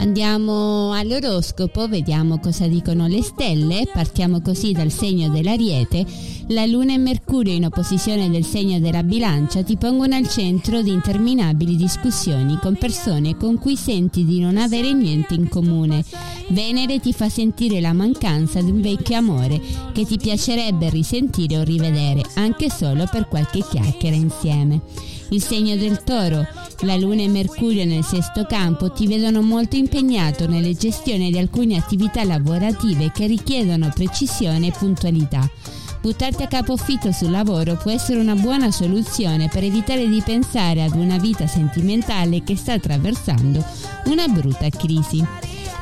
Andiamo 0.00 0.92
all'oroscopo, 0.94 1.86
vediamo 1.86 2.38
cosa 2.38 2.66
dicono 2.66 3.06
le 3.06 3.22
stelle. 3.22 3.86
Partiamo 3.92 4.40
così 4.40 4.72
dal 4.72 4.90
segno 4.90 5.28
dell'Ariete. 5.28 6.06
La 6.48 6.64
Luna 6.64 6.94
e 6.94 6.98
Mercurio 6.98 7.52
in 7.52 7.66
opposizione 7.66 8.30
del 8.30 8.46
segno 8.46 8.80
della 8.80 9.02
Bilancia 9.02 9.62
ti 9.62 9.76
pongono 9.76 10.14
al 10.16 10.26
centro 10.26 10.80
di 10.80 10.90
interminabili 10.90 11.76
discussioni 11.76 12.58
con 12.62 12.76
persone 12.76 13.36
con 13.36 13.58
cui 13.58 13.76
senti 13.76 14.24
di 14.24 14.40
non 14.40 14.56
avere 14.56 14.94
niente 14.94 15.34
in 15.34 15.50
comune. 15.50 16.02
Venere 16.48 16.98
ti 16.98 17.12
fa 17.12 17.28
sentire 17.28 17.78
la 17.82 17.92
mancanza 17.92 18.62
di 18.62 18.70
un 18.70 18.80
vecchio 18.80 19.18
amore 19.18 19.60
che 19.92 20.06
ti 20.06 20.16
piacerebbe 20.16 20.88
risentire 20.88 21.58
o 21.58 21.62
rivedere, 21.62 22.22
anche 22.36 22.70
solo 22.70 23.06
per 23.12 23.28
qualche 23.28 23.60
chiacchiera 23.60 24.16
insieme. 24.16 24.80
Il 25.32 25.42
segno 25.42 25.76
del 25.76 26.02
toro, 26.02 26.44
la 26.80 26.96
luna 26.96 27.22
e 27.22 27.28
Mercurio 27.28 27.84
nel 27.84 28.02
sesto 28.02 28.44
campo 28.46 28.90
ti 28.90 29.06
vedono 29.06 29.42
molto 29.42 29.76
impegnato 29.76 30.48
nelle 30.48 30.74
gestioni 30.74 31.30
di 31.30 31.38
alcune 31.38 31.76
attività 31.76 32.24
lavorative 32.24 33.12
che 33.12 33.26
richiedono 33.26 33.92
precisione 33.94 34.66
e 34.66 34.72
puntualità. 34.76 35.48
Buttarti 36.02 36.42
a 36.42 36.48
capofitto 36.48 37.12
sul 37.12 37.30
lavoro 37.30 37.76
può 37.76 37.92
essere 37.92 38.18
una 38.18 38.34
buona 38.34 38.72
soluzione 38.72 39.48
per 39.48 39.62
evitare 39.62 40.08
di 40.08 40.20
pensare 40.20 40.82
ad 40.82 40.94
una 40.94 41.18
vita 41.18 41.46
sentimentale 41.46 42.42
che 42.42 42.56
sta 42.56 42.72
attraversando 42.72 43.64
una 44.06 44.26
brutta 44.26 44.68
crisi. 44.70 45.24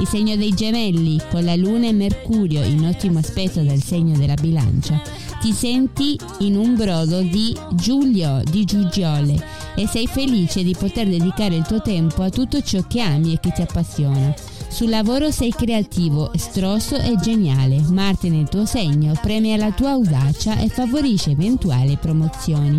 Il 0.00 0.06
segno 0.06 0.37
dei 0.37 0.54
gemelli, 0.54 1.20
con 1.28 1.44
la 1.44 1.56
luna 1.56 1.88
e 1.88 1.92
Mercurio 1.92 2.62
in 2.62 2.87
ottimo 2.87 3.18
aspetto 3.18 3.62
dal 3.62 3.82
segno 3.82 4.16
della 4.16 4.34
bilancia, 4.34 5.02
ti 5.40 5.52
senti 5.52 6.18
in 6.40 6.56
un 6.56 6.76
brodo 6.76 7.20
di 7.20 7.56
Giulio, 7.72 8.40
di 8.48 8.64
Giugiole 8.64 9.44
e 9.74 9.87
sei 9.88 10.06
felice 10.06 10.62
di 10.62 10.74
poter 10.78 11.08
dedicare 11.08 11.56
il 11.56 11.66
tuo 11.66 11.82
tempo 11.82 12.22
a 12.22 12.30
tutto 12.30 12.61
ciò 12.61 12.80
che 12.87 13.00
ami 13.00 13.32
e 13.32 13.40
che 13.40 13.52
ti 13.52 13.62
appassiona. 13.62 14.34
Sul 14.68 14.88
lavoro 14.88 15.30
sei 15.30 15.50
creativo, 15.50 16.32
estroso 16.32 16.96
e 16.96 17.16
geniale. 17.20 17.80
Marte 17.88 18.28
nel 18.28 18.48
tuo 18.48 18.66
segno 18.66 19.18
premia 19.20 19.56
la 19.56 19.72
tua 19.72 19.90
audacia 19.90 20.58
e 20.58 20.68
favorisce 20.68 21.30
eventuali 21.30 21.96
promozioni. 21.96 22.76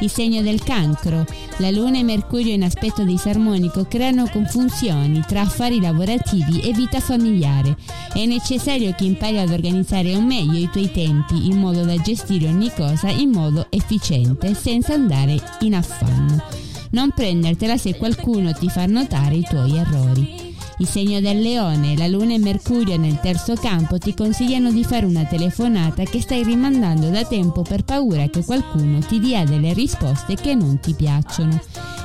Il 0.00 0.10
segno 0.10 0.42
del 0.42 0.62
cancro. 0.62 1.24
La 1.58 1.70
Luna 1.70 1.98
e 1.98 2.02
Mercurio 2.02 2.52
in 2.52 2.64
aspetto 2.64 3.04
disarmonico 3.04 3.84
creano 3.84 4.28
confusioni 4.28 5.22
tra 5.26 5.42
affari 5.42 5.80
lavorativi 5.80 6.60
e 6.60 6.72
vita 6.72 7.00
familiare. 7.00 7.76
È 8.12 8.24
necessario 8.26 8.92
che 8.96 9.04
impari 9.04 9.38
ad 9.38 9.50
organizzare 9.50 10.12
al 10.12 10.24
meglio 10.24 10.58
i 10.58 10.68
tuoi 10.70 10.90
tempi 10.90 11.46
in 11.46 11.58
modo 11.58 11.84
da 11.84 11.96
gestire 11.96 12.48
ogni 12.48 12.72
cosa 12.74 13.08
in 13.08 13.30
modo 13.30 13.66
efficiente 13.70 14.54
senza 14.54 14.94
andare 14.94 15.40
in 15.60 15.74
affanno. 15.74 16.42
Non 16.90 17.10
prendertela 17.10 17.76
se 17.76 17.96
qualcuno 17.96 18.52
ti 18.52 18.68
fa 18.68 18.86
notare 18.86 19.36
i 19.36 19.46
tuoi 19.48 19.76
errori. 19.76 20.43
Il 20.78 20.88
segno 20.88 21.20
del 21.20 21.40
leone, 21.40 21.96
la 21.96 22.08
luna 22.08 22.34
e 22.34 22.38
Mercurio 22.38 22.96
nel 22.96 23.20
terzo 23.20 23.54
campo 23.54 23.96
ti 23.98 24.12
consigliano 24.12 24.72
di 24.72 24.82
fare 24.82 25.06
una 25.06 25.24
telefonata 25.24 26.02
che 26.02 26.20
stai 26.20 26.42
rimandando 26.42 27.10
da 27.10 27.24
tempo 27.24 27.62
per 27.62 27.84
paura 27.84 28.26
che 28.26 28.44
qualcuno 28.44 28.98
ti 28.98 29.20
dia 29.20 29.44
delle 29.44 29.72
risposte 29.72 30.34
che 30.34 30.56
non 30.56 30.80
ti 30.80 30.94
piacciono. 30.94 31.60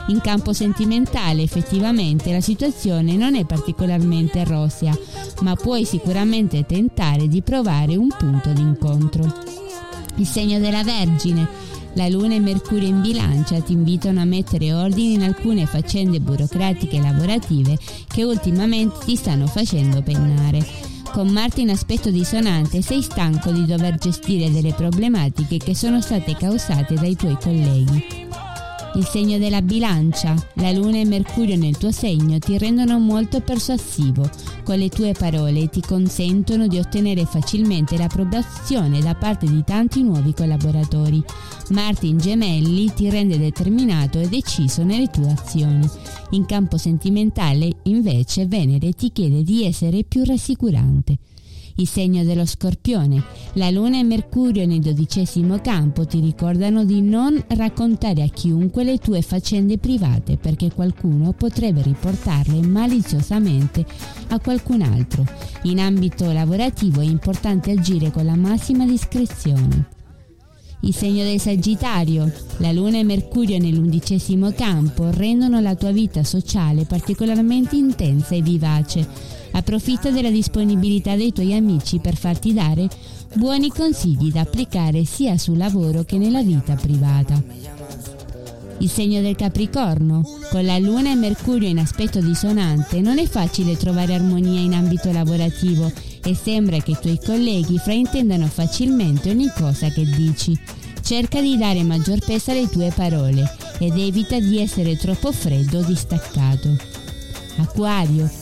In 0.10 0.22
campo 0.22 0.54
sentimentale 0.54 1.42
effettivamente 1.42 2.32
la 2.32 2.42
situazione 2.42 3.16
non 3.16 3.34
è 3.34 3.44
particolarmente 3.44 4.44
rosea, 4.44 4.96
ma 5.42 5.56
puoi 5.56 5.84
sicuramente 5.84 6.66
tentare 6.68 7.28
di 7.28 7.42
provare 7.42 7.96
un 7.96 8.10
punto 8.16 8.52
d'incontro. 8.52 9.34
Il 10.18 10.28
segno 10.28 10.60
della 10.60 10.84
Vergine. 10.84 11.48
La 11.94 12.08
Luna 12.08 12.36
e 12.36 12.40
Mercurio 12.40 12.88
in 12.88 13.02
bilancia 13.02 13.60
ti 13.62 13.74
invitano 13.74 14.22
a 14.22 14.26
mettere 14.26 14.74
ordine 14.74 15.14
in 15.14 15.24
alcune 15.24 15.66
faccende 15.66 16.20
burocratiche 16.20 16.98
e 16.98 17.02
lavorative 17.02 17.78
che 18.08 18.24
ultimamente 18.24 19.06
ti 19.06 19.16
stanno 19.16 19.48
facendo 19.48 20.02
pennare. 20.02 20.66
Con 21.12 21.28
Marte 21.30 21.62
in 21.62 21.72
aspetto 21.72 22.12
dissonante 22.12 22.84
sei 22.84 23.02
stanco 23.02 23.52
di 23.52 23.66
dover 23.66 23.98
gestire 23.98 24.52
delle 24.52 24.74
problematiche 24.74 25.58
che 25.58 25.76
sono 25.76 26.00
state 26.02 26.36
causate 26.36 26.94
dai 26.94 27.16
tuoi 27.16 27.38
colleghi. 27.42 28.28
Il 29.00 29.06
segno 29.06 29.38
della 29.38 29.62
bilancia, 29.62 30.36
la 30.56 30.74
luna 30.74 30.98
e 30.98 31.06
Mercurio 31.06 31.56
nel 31.56 31.78
tuo 31.78 31.90
segno 31.90 32.38
ti 32.38 32.58
rendono 32.58 33.00
molto 33.00 33.40
persuasivo. 33.40 34.30
Con 34.66 34.78
le 34.78 34.90
tue 34.90 35.14
parole 35.14 35.70
ti 35.70 35.80
consentono 35.80 36.68
di 36.68 36.80
ottenere 36.80 37.24
facilmente 37.24 37.96
l'approvazione 37.96 39.00
da 39.00 39.16
parte 39.16 39.46
di 39.46 39.64
tanti 39.64 40.04
nuovi 40.04 40.34
collaboratori. 40.34 41.24
Marte 41.70 42.08
in 42.08 42.18
gemelli 42.18 42.94
ti 42.94 43.10
rende 43.10 43.40
determinato 43.40 44.20
e 44.20 44.28
deciso 44.28 44.84
nelle 44.84 45.08
tue 45.08 45.32
azioni. 45.32 45.90
In 46.32 46.46
campo 46.46 46.76
sentimentale, 46.76 47.72
invece, 47.84 48.48
Venere 48.48 48.92
ti 48.92 49.14
chiede 49.14 49.44
di 49.44 49.64
essere 49.64 50.04
più 50.04 50.26
rassicurante 50.26 51.20
il 51.80 51.88
segno 51.88 52.24
dello 52.24 52.46
scorpione. 52.46 53.24
La 53.54 53.70
luna 53.70 53.98
e 53.98 54.04
Mercurio 54.04 54.66
nel 54.66 54.80
dodicesimo 54.80 55.60
campo 55.60 56.06
ti 56.06 56.20
ricordano 56.20 56.86
di 56.86 57.02
non 57.02 57.42
raccontare 57.48 58.22
a 58.22 58.28
chiunque 58.28 58.84
le 58.84 58.98
tue 58.98 59.22
faccende 59.22 59.78
private 59.78 60.38
perché 60.38 60.72
qualcuno 60.72 61.32
potrebbe 61.34 61.82
riportarle 61.82 62.66
maliziosamente 62.66 63.86
a 64.30 64.40
qualcun 64.40 64.82
altro. 64.82 65.26
In 65.64 65.80
ambito 65.80 66.32
lavorativo 66.32 67.02
è 67.02 67.06
importante 67.06 67.72
agire 67.72 68.12
con 68.12 68.26
la 68.26 68.36
massima 68.36 68.86
discrezione. 68.86 69.98
Il 70.82 70.96
segno 70.96 71.24
del 71.24 71.42
Sagittario, 71.42 72.32
la 72.58 72.72
Luna 72.72 73.00
e 73.00 73.04
Mercurio 73.04 73.58
nell'undicesimo 73.58 74.52
campo 74.54 75.10
rendono 75.12 75.60
la 75.60 75.76
tua 75.76 75.92
vita 75.92 76.24
sociale 76.24 76.86
particolarmente 76.86 77.76
intensa 77.76 78.34
e 78.34 78.42
vivace 78.42 79.08
Approfitta 79.52 80.12
della 80.12 80.30
disponibilità 80.30 81.16
dei 81.16 81.34
tuoi 81.34 81.54
amici 81.54 82.00
per 82.00 82.16
farti 82.16 82.54
dare 82.54 82.88
buoni 83.36 83.70
consigli 83.70 84.32
da 84.32 84.42
applicare 84.42 85.06
sia 85.06 85.38
sul 85.38 85.58
lavoro 85.58 86.04
che 86.04 86.18
nella 86.18 86.42
vita 86.42 86.76
privata. 86.76 87.42
Il 88.82 88.90
segno 88.90 89.22
del 89.22 89.36
Capricorno. 89.36 90.24
Con 90.50 90.66
la 90.66 90.78
Luna 90.80 91.12
e 91.12 91.16
Mercurio 91.16 91.68
in 91.68 91.80
aspetto 91.80 92.22
dissonante 92.22 93.02
non 93.02 93.20
è 93.20 93.28
facile 93.28 93.76
trovare 93.76 94.14
armonia 94.14 94.62
in 94.62 94.74
ambito 94.74 95.12
lavorativo 95.12 95.92
e 96.24 96.34
sembra 96.34 96.78
che 96.80 96.92
i 96.92 96.98
tuoi 97.00 97.20
colleghi 97.24 97.78
fraintendano 97.78 98.48
facilmente 98.48 99.30
ogni 99.30 99.52
cosa 99.56 99.90
che 99.90 100.06
dici. 100.06 100.58
Cerca 101.02 101.42
di 101.42 101.58
dare 101.58 101.84
maggior 101.84 102.20
peso 102.20 102.52
alle 102.52 102.70
tue 102.70 102.92
parole 102.96 103.44
ed 103.80 103.98
evita 103.98 104.40
di 104.40 104.60
essere 104.60 104.96
troppo 104.96 105.32
freddo 105.32 105.80
o 105.80 105.84
distaccato. 105.84 106.76
Acquario. 107.58 108.39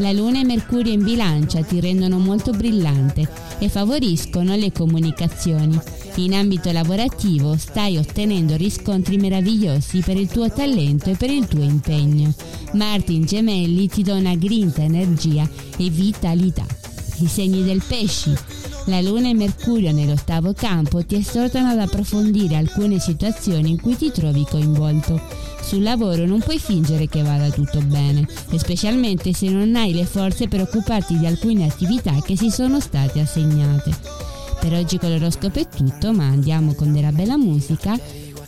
La 0.00 0.12
Luna 0.12 0.40
e 0.40 0.44
Mercurio 0.44 0.92
in 0.92 1.04
bilancia 1.04 1.62
ti 1.62 1.78
rendono 1.78 2.18
molto 2.18 2.52
brillante 2.52 3.28
e 3.58 3.68
favoriscono 3.68 4.56
le 4.56 4.72
comunicazioni. 4.72 5.78
In 6.16 6.32
ambito 6.32 6.72
lavorativo 6.72 7.54
stai 7.58 7.98
ottenendo 7.98 8.56
riscontri 8.56 9.18
meravigliosi 9.18 10.00
per 10.00 10.16
il 10.16 10.28
tuo 10.28 10.50
talento 10.50 11.10
e 11.10 11.16
per 11.16 11.28
il 11.28 11.46
tuo 11.46 11.62
impegno. 11.62 12.32
Martin 12.72 13.26
Gemelli 13.26 13.88
ti 13.88 14.02
dona 14.02 14.34
grinta, 14.36 14.82
energia 14.82 15.46
e 15.76 15.90
vitalità. 15.90 16.64
I 17.18 17.26
segni 17.26 17.62
del 17.62 17.82
pesci. 17.86 18.32
La 18.86 19.02
Luna 19.02 19.28
e 19.28 19.34
Mercurio 19.34 19.92
nell'ottavo 19.92 20.54
campo 20.54 21.04
ti 21.04 21.16
esortano 21.16 21.68
ad 21.68 21.78
approfondire 21.78 22.56
alcune 22.56 22.98
situazioni 22.98 23.68
in 23.68 23.78
cui 23.78 23.98
ti 23.98 24.10
trovi 24.10 24.46
coinvolto 24.48 25.20
sul 25.70 25.84
lavoro 25.84 26.26
non 26.26 26.40
puoi 26.40 26.58
fingere 26.58 27.06
che 27.06 27.22
vada 27.22 27.48
tutto 27.50 27.80
bene, 27.80 28.26
specialmente 28.56 29.32
se 29.32 29.48
non 29.50 29.76
hai 29.76 29.92
le 29.92 30.04
forze 30.04 30.48
per 30.48 30.62
occuparti 30.62 31.16
di 31.16 31.26
alcune 31.26 31.64
attività 31.64 32.20
che 32.24 32.36
si 32.36 32.50
sono 32.50 32.80
state 32.80 33.20
assegnate. 33.20 33.96
Per 34.58 34.72
oggi 34.72 34.98
con 34.98 35.10
l'oroscopo 35.10 35.60
è 35.60 35.68
tutto, 35.68 36.12
ma 36.12 36.24
andiamo 36.24 36.74
con 36.74 36.92
della 36.92 37.12
bella 37.12 37.38
musica. 37.38 37.96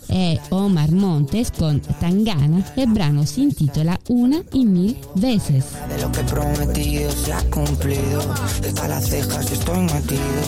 È 0.04 0.37
Omar 0.48 0.90
Montes 0.90 1.50
con 1.56 1.80
Tangana 2.00 2.74
e 2.74 2.82
il 2.82 2.90
brano 2.90 3.24
si 3.24 3.42
intitola 3.42 3.96
Una 4.08 4.42
y 4.50 4.64
mil 4.64 4.96
veces. 5.14 5.66
De 5.87 6.00
lo 6.00 6.11
que 6.11 6.24
prometido 6.24 7.08
se 7.12 7.32
ha 7.32 7.42
cumplido, 7.50 8.32
hasta 8.32 8.88
las 8.88 9.08
cejas 9.08 9.48
estoy 9.48 9.78
metido. 9.78 10.42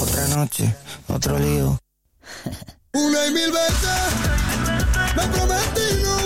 Otra 0.00 0.28
noche, 0.36 0.76
otro 1.08 1.36
lío. 1.38 1.76
Una 2.92 3.26
y 3.26 3.32
mil 3.32 3.50
veces 3.50 4.50
me 5.16 5.26
prometí 5.28 6.02
no 6.02 6.19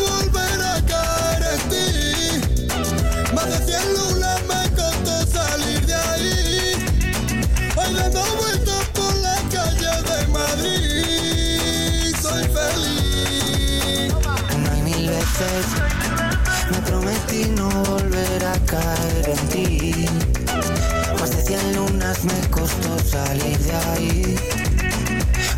me 16.71 16.79
prometí 16.83 17.47
no 17.57 17.69
volver 17.69 18.45
a 18.45 18.53
caer 18.67 19.31
en 19.31 19.49
ti. 19.49 20.07
Más 21.19 21.31
de 21.31 21.43
cien 21.43 21.75
lunas 21.75 22.23
me 22.25 22.51
costó 22.51 22.99
salir 23.01 23.59
de 23.59 23.75
ahí. 23.75 24.37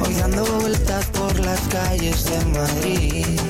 Hoy 0.01 0.15
dando 0.15 0.45
vueltas 0.61 1.07
por 1.07 1.39
las 1.41 1.61
calles 1.69 2.25
de 2.25 2.45
Madrid. 2.59 3.41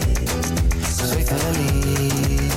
Soy 0.97 1.23
feliz. 1.23 2.53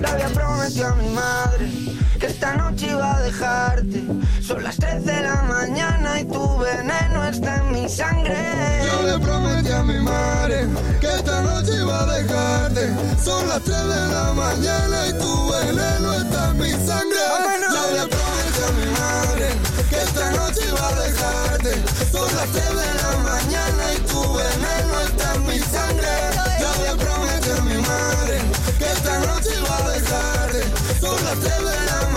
Le 0.00 0.06
había 0.06 0.28
prometido 0.28 0.88
a 0.88 0.94
mi 0.94 1.08
madre 1.08 1.99
que 2.20 2.26
esta 2.26 2.54
noche 2.54 2.86
iba 2.88 3.16
a 3.16 3.20
dejarte. 3.22 4.04
Son 4.42 4.62
las 4.62 4.76
3 4.76 5.06
de 5.06 5.22
la 5.22 5.42
mañana 5.42 6.20
y 6.20 6.24
tu 6.24 6.58
veneno 6.58 7.24
está 7.24 7.56
en 7.56 7.72
mi 7.72 7.88
sangre. 7.88 8.36
Yo 8.84 9.02
le 9.06 9.18
prometí 9.18 9.72
a 9.72 9.82
mi 9.82 9.98
madre 10.00 10.68
que 11.00 11.06
esta 11.06 11.40
noche 11.42 11.72
iba 11.80 12.02
a 12.02 12.06
dejarte. 12.06 12.94
Son 13.24 13.48
las 13.48 13.62
3 13.62 13.74
de 13.74 14.06
la 14.14 14.32
mañana 14.34 15.06
y 15.08 15.12
tu 15.14 15.50
veneno 15.50 16.12
está 16.12 16.50
en 16.50 16.58
mi 16.58 16.70
sangre. 16.70 17.22
Yo 17.72 17.84
le 17.96 18.06
prometí 18.14 18.60
a 18.68 18.72
mi 18.78 18.86
madre 19.00 19.48
que 19.88 19.96
esta 19.96 20.30
noche 20.32 20.60
iba 20.68 20.88
a 20.88 20.94
dejarte. 21.00 21.72
Son 22.12 22.36
las 22.36 22.48
3 22.52 22.68
de 22.80 22.94
la 23.02 23.16
mañana 23.30 23.82
y 23.96 24.00
tu 24.00 24.20
veneno 24.20 25.00
está 25.08 25.34
en 25.36 25.46
mi 25.46 25.58
sangre. 25.58 26.12
Yo 26.60 26.70
le 26.84 27.02
prometí 27.02 27.50
a 27.50 27.62
mi 27.62 27.76
madre 27.80 28.40
que 28.78 28.84
esta 28.84 29.18
noche 29.20 29.50
iba 29.56 29.76
a 29.78 29.88
dejarte. 29.88 30.60
Son 31.00 31.24
las 31.24 31.38
3 31.40 31.58
de 31.58 31.64
la 31.64 31.94
mañana 31.94 32.09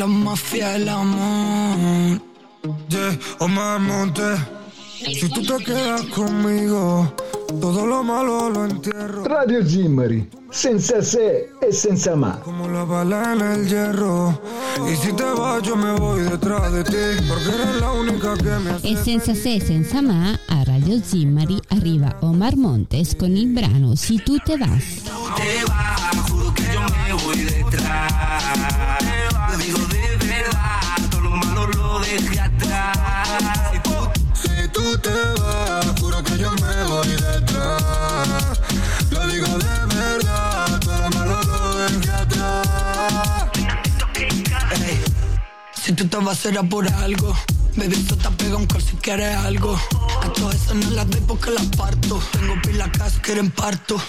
La 0.00 0.06
mafia 0.06 0.70
del 0.70 0.88
amor. 0.88 2.22
Yeah, 2.88 3.18
Omar 3.40 3.78
Monte. 3.80 4.34
Si 4.96 5.28
tú 5.28 5.42
te 5.42 5.62
quedas 5.62 6.06
conmigo, 6.06 7.12
todo 7.60 7.86
lo 7.86 8.02
malo 8.02 8.48
lo 8.48 8.64
entierro. 8.64 9.24
Radio 9.24 9.62
Zimmari, 9.62 10.26
senza 10.50 11.02
se 11.02 11.50
e 11.60 11.70
senza 11.70 12.16
ma. 12.16 12.40
Como 12.40 12.66
la 12.68 12.84
bala 12.84 13.34
en 13.34 13.42
el 13.42 13.68
hierro. 13.68 14.40
Y 14.90 14.96
si 14.96 15.12
te 15.12 15.24
vas, 15.24 15.62
yo 15.64 15.76
me 15.76 15.92
voy 15.92 16.22
detrás 16.22 16.72
de 16.72 16.82
ti. 16.82 17.22
Porque 17.28 17.48
eres 17.48 17.80
la 17.82 17.92
única 17.92 18.38
que 18.38 18.58
me 18.58 18.70
hace. 18.70 18.92
E 18.92 18.96
senza 18.96 19.34
se 19.34 19.56
e 19.56 19.60
senza 19.60 20.00
ma, 20.00 20.32
a 20.48 20.64
Radio 20.64 20.98
Zimmari 21.04 21.60
arriva 21.68 22.16
Omar 22.22 22.56
Montes 22.56 23.14
con 23.14 23.36
il 23.36 23.52
brano 23.52 23.96
Si 23.96 24.16
tu 24.24 24.38
te 24.38 24.56
vas. 24.56 24.82
te 25.36 25.62
vas, 25.68 26.30
juro 26.30 26.54
que 26.54 26.62
yo 26.72 26.80
me 26.80 27.12
voy 27.22 27.44
detrás. 27.44 28.79
Deje 32.18 32.40
atrás. 32.40 33.72
Si 34.34 34.68
tú 34.68 34.98
te 34.98 35.10
vas, 35.40 35.86
juro 36.00 36.22
que 36.24 36.38
yo 36.38 36.50
me 36.52 36.84
voy 36.84 37.08
detrás. 37.08 38.60
Lo 39.10 39.26
digo 39.26 39.46
de 39.46 39.96
verdad, 39.96 40.80
lo 40.86 41.10
malo 41.18 41.42
lo 41.42 41.74
dejé 41.76 42.10
atrás. 42.10 43.48
Ey, 44.14 45.02
si 45.74 45.92
tú 45.92 46.08
te 46.08 46.16
vas 46.16 46.38
será 46.38 46.62
por 46.62 46.88
algo. 46.88 47.34
Baby, 47.76 47.96
tú 48.08 48.16
te 48.16 48.28
pega 48.30 48.56
un 48.56 48.66
call 48.66 48.82
si 48.82 48.96
quieres 48.96 49.36
algo. 49.36 49.78
A 50.22 50.32
todas 50.32 50.56
esas 50.56 50.74
no 50.74 50.90
las 50.90 51.08
doy 51.08 51.20
porque 51.26 51.50
las 51.52 51.66
parto. 51.76 52.20
Tengo 52.32 52.60
pila 52.62 52.90
casa, 52.90 53.20
quieren 53.22 53.50
parto. 53.50 54.00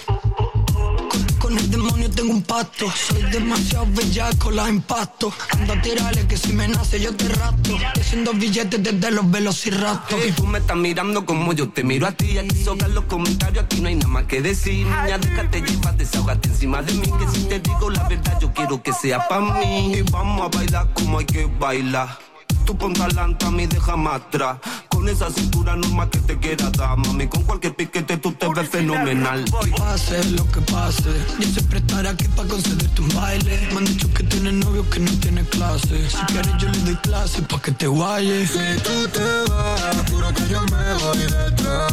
Con, 1.52 1.58
el 1.58 1.70
demonio 1.70 2.10
tengo 2.10 2.32
un 2.32 2.42
pacto. 2.42 2.90
Soy 2.90 3.22
demasiado 3.30 3.86
bellaco, 3.90 4.50
la 4.50 4.70
impacto. 4.70 5.32
Ando 5.50 5.74
a 5.74 5.82
tirarle 5.82 6.26
que 6.26 6.36
si 6.36 6.52
me 6.52 6.66
nace 6.66 6.98
yo 6.98 7.14
te 7.14 7.28
rapto. 7.28 7.72
Y 7.72 8.00
haciendo 8.00 8.32
billetes 8.32 8.82
desde 8.82 9.10
los 9.10 9.30
velociraptos. 9.30 10.18
Y 10.26 10.32
tú 10.32 10.46
me 10.46 10.60
estás 10.60 10.76
mirando 10.76 11.26
como 11.26 11.52
yo 11.52 11.68
te 11.68 11.84
miro 11.84 12.06
a 12.06 12.12
ti. 12.12 12.38
Aquí 12.38 12.56
sobran 12.64 12.94
los 12.94 13.04
comentarios, 13.04 13.64
aquí 13.64 13.80
no 13.80 13.88
hay 13.88 13.96
nada 13.96 14.08
más 14.08 14.24
que 14.24 14.40
decir. 14.40 14.86
Niña, 14.86 15.18
déjate 15.18 15.60
llevar, 15.60 15.96
desahogate 15.96 16.48
encima 16.48 16.82
de 16.82 16.94
mí. 16.94 17.06
Que 17.18 17.28
si 17.28 17.44
te 17.44 17.60
digo 17.60 17.90
la 17.90 18.08
verdad, 18.08 18.38
yo 18.40 18.52
quiero 18.54 18.82
que 18.82 18.92
sea 18.94 19.28
pa' 19.28 19.40
mí. 19.40 19.94
Y 19.94 20.02
vamos 20.02 20.46
a 20.46 20.56
bailar 20.56 20.88
como 20.94 21.18
hay 21.18 21.26
que 21.26 21.44
bailar. 21.44 22.31
Tú 22.64 22.76
ponte 22.76 23.02
adelante, 23.02 23.44
a 23.44 23.50
mí 23.50 23.66
déjame 23.66 24.10
atrás. 24.10 24.58
Con 24.88 25.08
esa 25.08 25.30
cintura 25.30 25.74
normal 25.74 26.08
que 26.10 26.18
te 26.20 26.38
quiera 26.38 26.70
dar, 26.70 26.96
mami. 26.96 27.26
Con 27.26 27.42
cualquier 27.42 27.74
piquete 27.74 28.16
tú 28.18 28.32
te 28.32 28.48
ves 28.48 28.68
fenomenal. 28.68 29.44
Pase 29.76 30.24
lo 30.30 30.48
que 30.50 30.60
pase, 30.60 31.10
yo 31.38 31.48
siempre 31.48 31.78
estaré 31.80 32.08
aquí 32.08 32.26
para 32.28 32.48
concederte 32.48 33.02
un 33.02 33.08
baile. 33.14 33.68
Me 33.72 33.78
han 33.78 33.84
dicho 33.84 34.12
que 34.14 34.22
tienes 34.24 34.54
novio 34.54 34.88
que 34.88 35.00
no 35.00 35.10
tiene 35.18 35.44
clase. 35.44 36.08
Si 36.08 36.16
quieres 36.26 36.52
yo 36.58 36.68
le 36.68 36.78
doy 36.78 36.96
clase 36.96 37.42
pa' 37.42 37.60
que 37.60 37.72
te 37.72 37.86
guayes. 37.86 38.50
Si 38.50 38.82
tú 38.82 39.08
te 39.08 39.50
vas, 39.50 40.10
juro 40.10 40.32
que 40.34 40.48
yo 40.48 40.60
me 40.62 40.94
voy 41.02 41.18
detrás. 41.18 41.92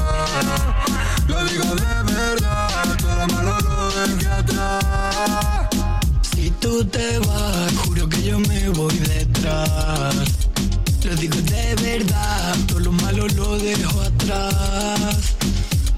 Lo 1.27 1.43
digo 1.45 1.75
de 1.75 2.13
verdad, 2.13 2.97
todo 2.99 3.15
lo 3.15 3.27
malo 3.27 3.57
lo 3.59 3.91
dejé 4.07 4.27
atrás. 4.27 5.69
Si 6.21 6.51
tú 6.51 6.85
te 6.85 7.19
vas, 7.19 7.73
juro 7.85 8.07
que 8.07 8.23
yo 8.23 8.39
me 8.39 8.69
voy 8.69 8.95
detrás. 8.99 10.48
Lo 11.09 11.15
digo 11.15 11.41
de 11.41 11.75
verdad, 11.81 12.55
todo 12.67 12.81
lo 12.81 12.91
malo 12.91 13.27
lo 13.29 13.57
dejo 13.57 13.99
atrás. 13.99 15.33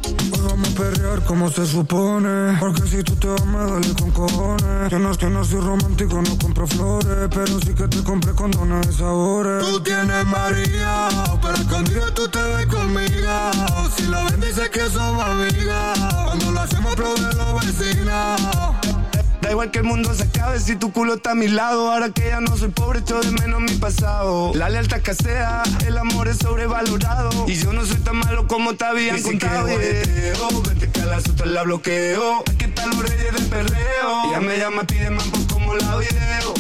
Hoy 0.06 0.40
vamos 0.42 0.70
a 0.70 0.72
perrear 0.72 1.22
como 1.26 1.52
se 1.52 1.68
supone. 1.68 2.58
Porque 2.62 2.84
si 2.88 3.04
tú 3.04 3.18
te 3.18 3.28
vas 3.28 3.46
me 3.46 3.60
duele 3.60 3.94
con 4.00 4.12
cojones. 4.12 4.90
Yo 4.90 5.00
no, 5.00 5.12
yo 5.12 5.30
no 5.30 5.44
soy 5.44 5.60
romántico, 5.60 6.22
no 6.22 6.38
compro 6.38 6.66
flores. 6.66 7.28
Pero 7.30 7.60
sí 7.60 7.74
que 7.74 7.90
te 7.90 8.02
compré 8.04 8.32
condones 8.32 8.88
de 8.88 8.94
sabores 8.94 9.68
Tú 9.68 9.82
tienes 9.82 10.26
María 10.28 11.10
Pero 11.42 11.56
escondido 11.56 12.14
tú 12.14 12.30
te 12.30 12.42
ves 12.42 12.68
conmigo. 12.68 13.52
Si 13.98 14.04
lo 14.04 14.24
ven 14.24 14.40
dices 14.40 14.70
que 14.70 14.90
somos 14.90 15.26
amigas. 15.26 16.00
Cuando 16.26 16.52
lo 16.52 16.60
hacemos 16.62 16.94
aplauden 16.94 17.38
los 17.38 17.66
vecinos 17.66 18.71
Da 19.52 19.56
igual 19.56 19.70
que 19.70 19.80
el 19.80 19.84
mundo 19.84 20.14
se 20.16 20.24
acabe 20.24 20.62
si 20.62 20.78
tu 20.78 20.94
culo 20.94 21.16
está 21.16 21.32
a 21.32 21.36
mi 21.36 21.50
lado. 21.50 21.92
Ahora 21.92 22.10
que 22.10 22.30
ya 22.30 22.40
no 22.40 22.56
soy 22.56 22.70
pobre, 22.70 23.00
echo 23.00 23.20
de 23.20 23.32
menos 23.32 23.60
mi 23.60 23.74
pasado. 23.74 24.54
La 24.56 24.70
lealtad 24.70 25.00
escasea, 25.00 25.64
el 25.86 25.98
amor 25.98 26.30
es 26.30 26.38
sobrevalorado. 26.38 27.50
Y 27.50 27.56
yo 27.56 27.74
no 27.74 27.86
soy 27.86 27.98
tan 27.98 28.16
malo 28.16 28.48
como 28.48 28.76
te 28.76 28.86
habían 28.86 29.18
Dicen 29.18 29.38
que 29.38 29.48
contado. 29.48 29.68
guayeteo, 29.68 30.62
vente 30.62 30.90
que 30.90 31.02
a 31.02 31.06
la 31.06 31.22
la 31.48 31.64
bloqueo. 31.64 32.44
Aquí 32.50 32.64
están 32.64 32.92
los 32.92 33.10
reyes 33.10 33.34
del 33.34 33.46
perreo. 33.48 34.30
Ella 34.30 34.40
me 34.40 34.58
llama, 34.58 34.84
pide 34.86 35.10
man 35.10 35.30
por 35.30 35.48
como 35.48 35.76
la 35.76 35.98
video. 35.98 36.54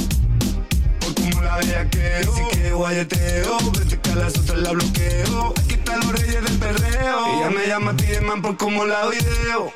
Por 1.00 1.16
como 1.16 1.42
la 1.44 1.58
bellaqueo. 1.60 2.20
Dicen 2.20 2.48
que 2.52 2.72
guayeteo, 2.74 3.58
vente 3.72 4.00
que 4.02 4.10
a 4.12 4.16
la 4.16 4.30
la 4.58 4.72
bloqueo. 4.72 5.54
Aquí 5.64 5.76
están 5.76 5.98
los 6.02 6.12
reyes 6.12 6.44
del 6.44 6.60
perreo. 6.60 7.38
Ella 7.38 7.50
me 7.52 7.68
llama, 7.68 7.94
pide 7.94 8.20
man 8.20 8.42
por 8.42 8.58
como 8.58 8.84
la 8.84 9.08
video. 9.08 9.72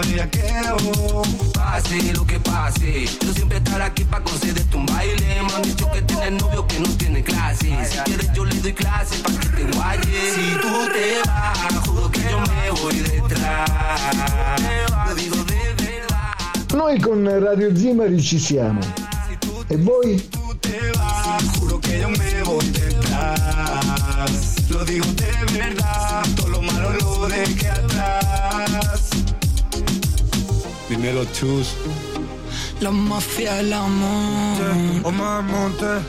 Bellaqueo. 0.00 0.76
Pase 1.52 2.12
lo 2.14 2.24
que 2.26 2.40
pase, 2.40 3.06
yo 3.20 3.32
siempre 3.32 3.58
estaré 3.58 3.84
aquí 3.84 4.04
para 4.04 4.24
concederte 4.24 4.76
un 4.76 4.86
baile. 4.86 5.42
Me 5.42 5.52
han 5.54 5.62
dicho 5.62 5.90
que 5.90 6.02
tienes 6.02 6.32
novio 6.42 6.66
que 6.66 6.80
no 6.80 6.88
tiene 6.96 7.22
clase. 7.22 7.68
Si 7.88 7.98
quieres 7.98 8.32
yo 8.32 8.44
le 8.44 8.54
doy 8.56 8.72
clase 8.72 9.18
para 9.18 9.38
que 9.38 9.48
te 9.48 9.64
guayes. 9.64 10.34
Si 10.34 10.50
tú 10.60 10.88
te 10.92 11.18
vas, 11.28 11.86
juro 11.86 12.10
que 12.10 12.22
yo 12.22 12.40
me 12.40 12.70
voy 12.80 12.98
detrás. 13.00 14.00
Lo 15.06 15.14
digo 15.14 15.36
de 15.44 15.74
verdad. 15.84 16.34
Noi 16.74 17.00
con 17.00 17.24
Radio 17.24 17.74
Zimari 17.76 18.20
ci 18.20 18.38
siamo. 18.38 18.80
E 19.68 19.76
voi? 19.76 20.28
te 20.60 20.92
vas, 20.98 21.42
juro 21.58 21.80
que 21.80 22.00
yo 22.00 22.08
me 22.08 22.42
voy 22.44 22.64
detrás. 22.70 24.56
Lo 24.70 24.84
digo 24.84 25.06
de 25.12 25.58
verdad, 25.58 26.22
todo 26.36 26.48
lo 26.48 26.62
malo 26.62 26.92
lo 26.92 27.28
dejé 27.28 27.70
atrás. 27.70 29.11
Dímelo, 31.02 31.24
chus. 31.32 31.74
La 32.78 32.92
mafia 32.92 33.54
del 33.54 33.72
amor. 33.72 35.02
Omar 35.02 35.42
Monte. 35.42 36.00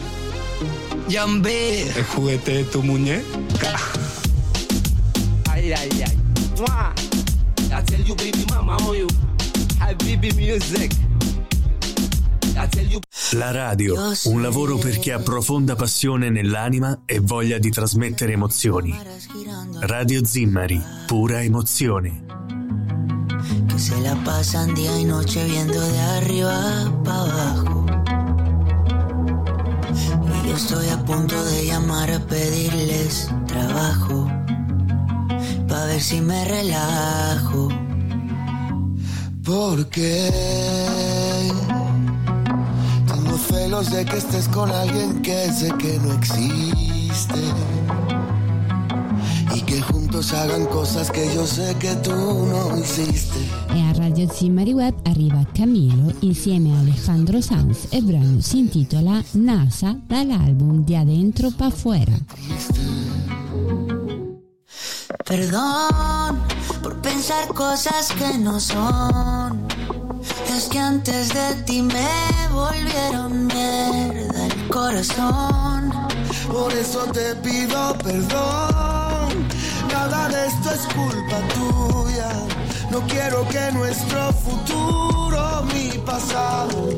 Yambe. 1.10 1.82
El 1.98 2.04
juguete 2.04 2.54
de 2.58 2.64
tu 2.66 2.84
muñeca. 2.84 3.76
Ay, 5.50 5.74
ay, 5.74 5.90
ay. 6.06 6.18
Mwah. 6.60 6.94
I 7.72 7.84
tell 7.86 8.02
you, 8.02 8.16
baby 8.16 8.46
mama, 8.52 8.78
oh 8.82 8.94
you. 8.94 9.08
Habibi 9.80 10.32
music. 10.36 10.94
I 12.56 12.68
tell 12.68 12.86
you. 12.86 13.00
La 13.32 13.52
radio, 13.52 13.96
un 14.26 14.44
lavoro 14.44 14.78
per 14.78 15.00
chi 15.00 15.10
ha 15.10 15.18
profonda 15.18 15.76
passione 15.76 16.30
nell'anima 16.30 17.02
e 17.08 17.20
voglia 17.20 17.58
di 17.58 17.72
trasmettere 17.72 18.34
emozioni. 18.34 18.96
Radio 19.80 20.24
Zimmari, 20.24 20.80
pura 21.08 21.42
emozione. 21.42 22.23
Se 23.84 24.00
la 24.00 24.16
pasan 24.24 24.74
día 24.76 24.98
y 24.98 25.04
noche 25.04 25.44
viendo 25.44 25.78
de 25.78 26.00
arriba 26.00 26.58
para 27.04 27.24
abajo. 27.24 27.86
Y 30.46 30.48
yo 30.48 30.56
estoy 30.56 30.88
a 30.88 31.04
punto 31.04 31.44
de 31.44 31.66
llamar 31.66 32.10
a 32.10 32.20
pedirles 32.20 33.30
trabajo, 33.46 34.26
para 35.68 35.86
ver 35.88 36.02
si 36.02 36.22
me 36.22 36.46
relajo. 36.46 37.68
Porque 39.44 40.32
tengo 43.06 43.38
celos 43.38 43.92
de 43.92 44.06
que 44.06 44.18
estés 44.18 44.48
con 44.48 44.72
alguien 44.72 45.22
que 45.22 45.52
sé 45.52 45.74
que 45.78 46.00
no 46.00 46.14
existe. 46.14 47.42
Y 49.54 49.62
que 49.64 49.82
hagan 50.22 50.66
cosas 50.68 51.10
que 51.10 51.26
yo 51.34 51.46
sé 51.48 51.76
que 51.80 51.96
tú 51.96 52.12
no 52.12 52.78
hiciste. 52.78 53.40
E 53.74 53.82
a 53.82 53.94
Radio 53.94 54.30
Zimmari 54.30 54.74
Web 54.74 54.94
arriva 55.06 55.44
Camilo 55.56 56.14
insieme 56.22 56.72
a 56.76 56.80
Alejandro 56.82 57.42
Sanz 57.42 57.88
e 57.90 57.98
il 57.98 58.06
brano 58.06 58.40
si 58.40 58.60
intitola 58.60 59.24
NASA 59.34 59.98
dall'album 60.08 60.84
Di 60.84 60.96
Adentro 60.96 61.50
pa' 61.50 61.72
Fuera. 61.72 62.14
Perdón 65.26 66.38
por 66.84 67.02
pensar 67.02 67.48
cosas 67.48 68.12
que 68.14 68.38
no 68.38 68.60
son. 68.60 69.66
Es 70.56 70.66
que 70.70 70.78
antes 70.78 71.34
de 71.34 71.56
ti 71.66 71.82
me 71.82 72.54
volvieron 72.54 73.48
mierda 73.48 74.46
el 74.46 74.68
corazón. 74.70 75.92
Por 76.52 76.72
eso 76.72 77.00
te 77.12 77.34
pido 77.42 77.98
perdón. 77.98 78.93
Nada 79.94 80.28
de 80.28 80.48
esto 80.48 80.72
es 80.72 80.84
culpa 80.96 81.38
tuya. 81.54 82.32
No 82.90 83.00
quiero 83.06 83.48
que 83.48 83.72
nuestro 83.74 84.34
futuro, 84.34 85.64
mi 85.72 86.00
pasado, 86.00 86.90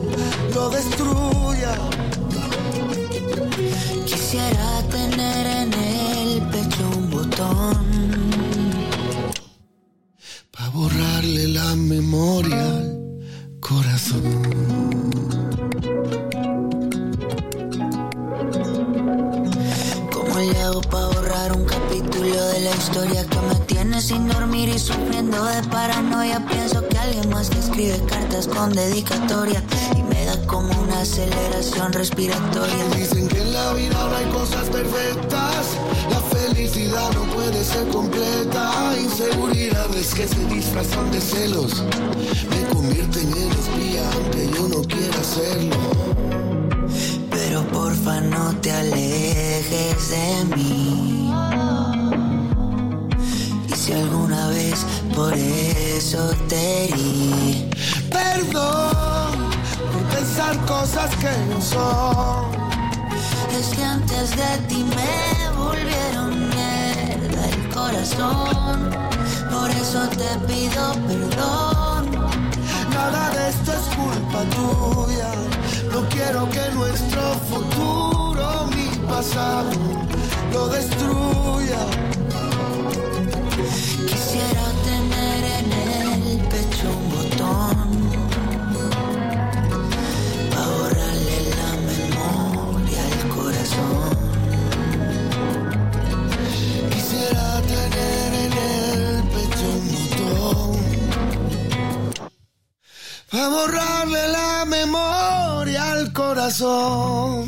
lo 0.54 0.70
destruya. 0.70 1.74
Quisiera 4.06 4.70
tener 4.90 5.46
en 5.62 5.74
el 5.74 6.42
pecho 6.54 6.84
un 6.96 7.10
botón. 7.12 7.78
Para 10.52 10.70
borrarle 10.70 11.50
la 11.50 11.76
memoria 11.76 12.66
al 12.78 13.60
corazón. 13.60 14.56
De 22.56 22.62
la 22.62 22.72
historia 22.72 23.26
que 23.26 23.42
me 23.42 23.56
tiene 23.66 24.02
sin 24.02 24.28
dormir 24.30 24.70
y 24.70 24.80
sufriendo 24.80 25.44
de 25.44 25.62
paranoia? 25.64 26.46
Pienso 26.48 26.88
que 26.88 26.98
alguien 26.98 27.30
más 27.30 27.50
te 27.50 27.60
escribe 27.60 28.00
cartas 28.08 28.48
con 28.48 28.72
dedicatoria 28.72 29.62
y 29.98 30.04
me 30.04 30.26
da 30.26 30.38
como 30.48 30.70
una 30.82 31.02
aceleración 31.02 31.92
respiratoria. 31.92 32.86
Dicen 32.96 33.28
que 33.28 33.42
en 33.42 33.52
la 33.52 33.74
vida 33.74 33.98
no 34.10 34.16
hay 34.16 34.26
cosas 34.28 34.70
perfectas. 34.70 35.66
La 36.10 36.22
felicidad 36.38 37.12
no 37.14 37.24
puede 37.34 37.62
ser 37.64 37.88
completa. 37.90 38.94
Inseguridades 39.02 40.14
que 40.14 40.28
se 40.28 40.46
disfrazan 40.46 41.12
de 41.12 41.20
celos 41.20 41.84
me 42.50 42.62
convierten 42.74 43.32
en 43.34 43.52
espía 43.52 44.04
aunque 44.14 44.50
yo 44.56 44.68
no 44.70 44.82
quiera 44.84 45.24
serlo. 45.24 45.78
Pero 47.32 47.64
por 47.68 47.90
Porfa, 47.90 48.22
no 48.22 48.56
te 48.62 48.72
alejes 48.72 50.10
de 50.10 50.56
mí. 50.56 51.25
Si 53.86 53.94
alguna 53.94 54.48
vez 54.48 54.84
por 55.16 55.32
eso 55.36 56.32
te 56.50 56.86
herí, 56.86 57.70
Perdón 58.10 59.52
por 59.94 60.04
pensar 60.16 60.58
cosas 60.66 61.16
que 61.18 61.30
no 61.54 61.62
son. 61.62 62.46
es 63.56 63.68
que 63.76 63.84
antes 63.84 64.32
de 64.36 64.58
ti 64.68 64.84
me 64.86 65.56
volvieron 65.56 66.50
mierda 66.50 67.48
el 67.48 67.70
corazón. 67.70 68.90
Por 69.52 69.70
eso 69.70 70.08
te 70.18 70.32
pido 70.48 70.94
perdón. 71.06 72.10
Nada 72.90 73.30
de 73.36 73.50
esto 73.50 73.72
es 73.72 73.86
culpa 74.00 74.42
tuya. 74.56 75.32
No 75.92 76.10
quiero 76.10 76.50
que 76.50 76.72
nuestro 76.74 77.22
futuro, 77.52 78.68
mi 78.76 78.98
pasado, 79.06 79.70
lo 80.52 80.70
destruya. 80.70 82.15
Para 103.30 103.50
borrarle 103.50 104.28
la 104.30 104.66
memoria 104.66 105.92
al 105.92 106.12
corazón. 106.14 107.46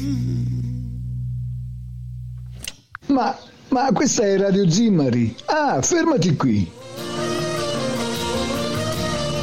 Ma, 3.07 3.35
ma 3.69 3.91
questa 3.93 4.23
è 4.23 4.37
Radio 4.37 4.69
Zimmari. 4.69 5.35
Ah, 5.45 5.81
fermati 5.81 6.35
qui. 6.35 6.69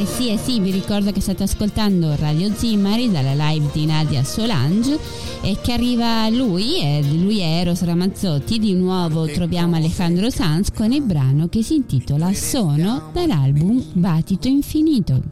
Eh 0.04 0.06
sì, 0.06 0.28
eh 0.28 0.36
sì, 0.36 0.60
vi 0.60 0.70
ricordo 0.70 1.12
che 1.12 1.22
state 1.22 1.44
ascoltando 1.44 2.14
Radio 2.16 2.52
Zimmari 2.54 3.10
dalla 3.10 3.32
live 3.32 3.70
di 3.72 3.86
Nadia 3.86 4.22
Solange 4.22 4.98
e 5.40 5.56
che 5.62 5.72
arriva 5.72 6.28
lui, 6.28 6.78
e 6.82 7.02
lui 7.02 7.40
è 7.40 7.60
Eros 7.60 7.82
Ramazzotti, 7.82 8.58
di 8.58 8.74
nuovo 8.74 9.26
troviamo 9.26 9.76
Alejandro 9.76 10.28
Sanz 10.28 10.70
con 10.72 10.92
il 10.92 11.00
brano 11.00 11.48
che 11.48 11.62
si 11.62 11.76
intitola 11.76 12.34
Sono 12.34 13.08
dall'album 13.14 13.82
Battito 13.94 14.46
Infinito. 14.46 15.22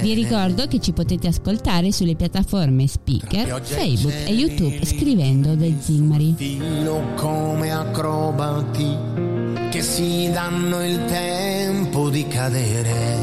Vi 0.00 0.14
ricordo 0.14 0.66
che 0.66 0.80
ci 0.80 0.92
potete 0.92 1.26
ascoltare 1.28 1.92
sulle 1.92 2.14
piattaforme 2.14 2.86
Speaker, 2.86 3.60
Facebook 3.62 4.14
e 4.26 4.32
YouTube 4.32 4.86
scrivendo 4.86 5.54
The 5.54 5.74
Zimmari. 5.80 6.34
Che 9.74 9.82
si 9.82 10.30
danno 10.30 10.84
il 10.84 11.04
tempo 11.06 12.08
di 12.08 12.28
cadere. 12.28 13.18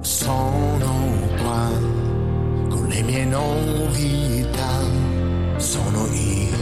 Sono 0.00 0.92
qua 1.38 1.70
con 2.68 2.86
le 2.86 3.00
mie 3.00 3.24
novità, 3.24 4.82
sono 5.56 6.06
io. 6.12 6.58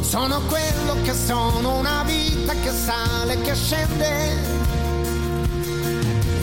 Sono 0.00 0.40
quello 0.48 1.00
che 1.04 1.14
sono, 1.14 1.78
una 1.78 2.02
vita 2.02 2.52
che 2.54 2.72
sale, 2.72 3.40
che 3.42 3.54
scende. 3.54 4.36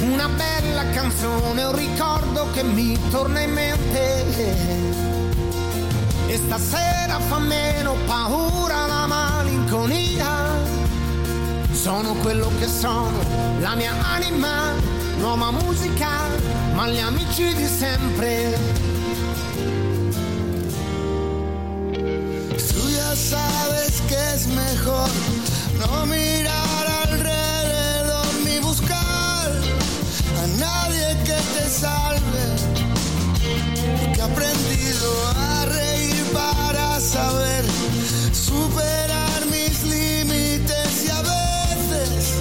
Una 0.04 0.30
bella 0.30 0.90
canzone, 0.92 1.66
un 1.66 1.76
ricordo 1.76 2.50
che 2.54 2.64
mi 2.64 2.98
torna 3.10 3.42
in 3.42 3.52
mente. 3.52 5.17
E 6.28 6.38
stasera 6.38 7.20
fa 7.30 7.40
meno 7.40 7.96
paura 8.06 8.86
la 8.86 9.06
malinconia. 9.08 10.28
Sono 11.72 12.14
quello 12.16 12.52
che 12.60 12.68
sono, 12.68 13.18
la 13.60 13.76
mia 13.76 13.94
anima, 14.14 14.74
nuova 15.20 15.52
musica, 15.52 16.10
ma 16.74 16.88
gli 16.88 17.00
amici 17.00 17.54
di 17.54 17.66
sempre. 17.66 18.58
Tú 22.74 22.90
ya 22.90 23.16
sabes 23.16 24.02
que 24.08 24.18
es 24.34 24.48
mejor 24.48 25.10
no 25.80 26.06
mirar 26.06 26.67
saber 37.08 37.64
superar 38.34 39.46
mis 39.46 39.82
límites 39.84 41.06
y 41.06 41.10
a 41.10 41.22
veces 41.22 42.34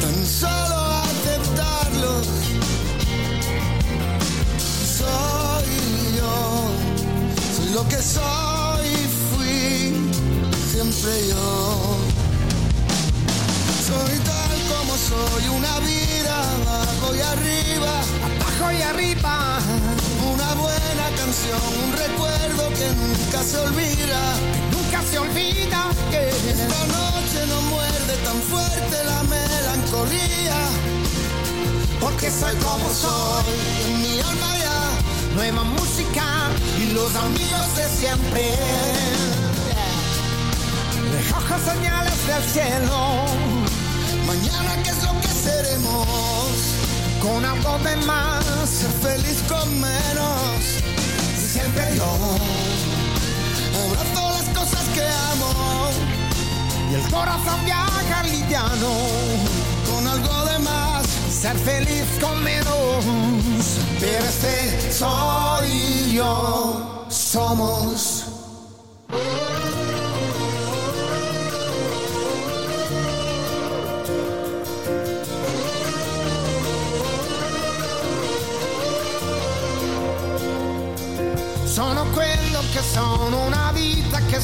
tan 0.00 0.26
solo 0.26 0.78
aceptarlos. 1.06 2.26
Soy 4.98 5.70
yo, 6.18 6.38
soy 7.56 7.68
lo 7.72 7.88
que 7.88 8.02
soy 8.02 8.86
y 8.88 9.06
fui 9.30 9.94
siempre 10.72 11.12
yo. 11.28 11.96
Soy 13.86 14.18
tal 14.30 14.56
como 14.72 14.92
soy, 14.96 15.44
una 15.56 15.78
vida 15.80 16.34
abajo 16.62 17.14
y 17.14 17.20
arriba, 17.20 17.94
abajo 18.40 18.72
y 18.76 18.82
arriba. 18.82 19.58
Una 20.32 20.54
buena 20.54 20.79
canción, 21.16 21.60
un 21.84 21.92
recuerdo 21.96 22.68
que 22.70 22.88
nunca 22.94 23.42
se 23.42 23.58
olvida, 23.58 24.20
nunca 24.72 25.02
se 25.10 25.18
olvida 25.18 25.90
que 26.10 26.28
esta 26.28 26.86
noche 26.86 27.46
no 27.48 27.60
muerde 27.62 28.14
tan 28.24 28.40
fuerte 28.42 29.04
la 29.04 29.22
melancolía. 29.24 30.58
Porque 32.00 32.30
soy 32.30 32.54
como 32.56 32.88
soy, 32.90 33.44
en 33.86 34.02
mi 34.02 34.20
alma 34.20 34.58
ya, 34.58 35.34
nueva 35.34 35.64
música 35.64 36.24
y 36.78 36.92
los 36.92 37.14
amigos 37.14 37.76
de 37.76 37.88
siempre. 37.88 38.54
Recojo 41.12 41.54
señales 41.70 42.26
del 42.26 42.44
cielo. 42.44 43.24
Mañana, 44.26 44.82
¿qué 44.82 44.90
es 44.90 45.02
lo 45.02 45.20
que 45.20 45.28
seremos? 45.28 46.06
Con 47.20 47.44
algo 47.44 47.78
de 47.78 47.96
más, 48.06 48.44
ser 48.68 48.90
feliz 49.02 49.42
con 49.48 49.68
menos. 49.80 50.89
Siempre 51.60 51.94
yo 51.94 52.04
abrazo 53.84 54.30
las 54.30 54.48
cosas 54.58 54.88
que 54.94 55.02
amo. 55.02 55.90
Y 56.90 56.94
el 56.94 57.10
corazón 57.10 57.64
viaja 57.66 58.22
liviano. 58.22 58.92
Con 59.92 60.06
algo 60.06 60.44
de 60.46 60.58
más, 60.60 61.06
ser 61.30 61.58
feliz 61.58 62.06
con 62.18 62.42
menos. 62.42 63.04
Pero 64.00 64.24
este 64.24 64.90
soy 64.90 66.12
yo, 66.14 67.04
somos. 67.10 68.19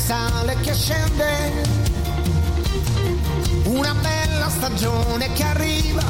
Sale, 0.07 0.57
che 0.63 0.73
scende. 0.73 1.53
Una 3.65 3.93
bella 3.95 4.49
stagione 4.49 5.33
che 5.33 5.43
arriva, 5.43 6.05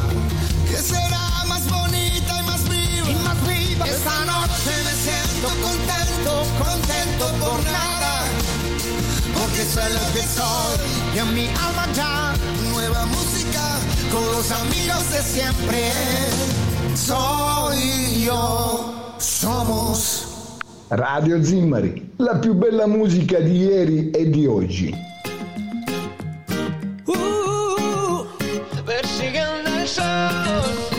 che 0.69 0.77
sarà 0.77 1.45
más 1.47 1.65
bonita 1.67 2.33
y 2.39 2.43
más 2.45 2.63
viva. 2.69 3.09
Y 3.09 3.15
más 3.27 3.41
viva. 3.47 3.85
Esta 3.87 4.25
noche 4.25 4.73
me 4.85 4.95
siento 5.07 5.49
contento, 5.69 6.33
contento 6.59 7.25
por 7.43 7.61
nada. 7.65 8.15
Porque 9.33 9.65
soy 9.65 9.91
lo 9.93 10.05
que 10.13 10.25
soy, 10.37 10.77
y 11.15 11.19
en 11.19 11.35
mi 11.35 11.47
alma 11.49 11.87
ya, 11.95 12.35
nueva 12.73 13.07
música, 13.07 13.65
con 14.13 14.25
los 14.27 14.51
amigos 14.51 15.11
de 15.11 15.23
siempre. 15.23 15.93
Soy 16.95 18.25
yo, 18.27 19.15
somos. 19.19 20.26
Radio 20.89 21.43
Zimmari, 21.43 22.13
la 22.19 22.39
più 22.39 22.55
bella 22.55 22.87
musica 22.87 23.41
di 23.41 23.57
ieri 23.59 24.11
e 24.13 24.31
di 24.31 24.47
oggi. 24.47 24.95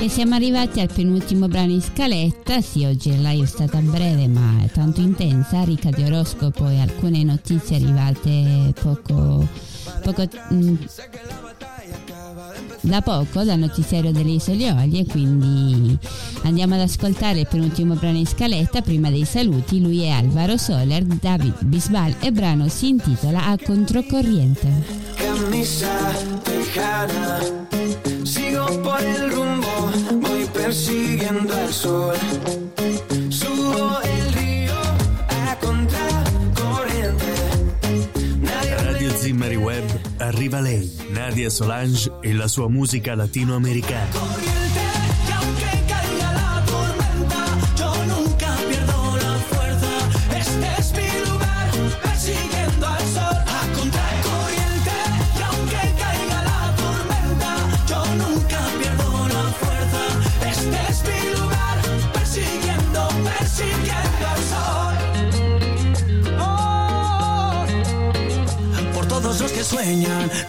E 0.02 0.10
siamo 0.10 0.36
arrivati 0.36 0.82
al 0.82 0.92
penultimo 0.94 1.48
brano 1.48 1.72
in 1.72 1.82
scaletta. 1.82 2.60
Sì, 2.60 2.84
oggi 2.84 3.22
la 3.22 3.30
live 3.30 3.46
è 3.46 3.48
stata 3.48 3.80
breve 3.80 4.28
ma 4.28 4.58
tanto 4.74 5.00
intensa, 5.00 5.64
ricca 5.64 5.90
di 5.90 6.04
oroscopo 6.04 6.68
e 6.68 6.82
alcune 6.82 7.24
notizie 7.24 7.78
arrivate 7.78 8.74
poco, 8.82 9.48
poco 10.04 10.28
mm, 10.54 10.76
da 12.88 13.02
poco 13.02 13.44
dal 13.44 13.60
notiziario 13.60 14.12
delle 14.12 14.32
Isole 14.32 14.72
Olie, 14.72 15.06
quindi 15.06 15.98
andiamo 16.44 16.76
ad 16.76 16.82
ascoltare 16.82 17.42
il 17.42 17.48
penultimo 17.48 17.96
brano 17.96 18.18
in 18.18 18.26
scaletta 18.26 18.82
prima 18.82 19.10
dei 19.10 19.26
saluti. 19.26 19.82
Lui 19.82 20.04
è 20.04 20.10
Alvaro 20.10 20.58
Soler, 20.58 21.04
David 21.04 21.64
Bisbal 21.66 22.16
e 22.20 22.28
il 22.28 22.32
brano 22.32 22.68
si 22.68 22.90
intitola 22.90 23.46
A 23.46 23.58
Controcorriente. 23.64 24.68
Camisa 25.16 26.14
tejana, 26.44 27.40
sigo 28.24 28.66
por 28.82 29.02
el 29.02 29.32
rumbo, 29.32 29.92
voy 30.22 30.48
persiguiendo 30.52 31.54
el 31.54 31.74
sol. 31.74 32.16
Arriva 40.48 40.60
lei, 40.62 40.90
Nadia 41.10 41.50
Solange 41.50 42.12
e 42.22 42.34
la 42.34 42.48
sua 42.48 42.70
musica 42.70 43.16
latinoamericana. 43.16 44.67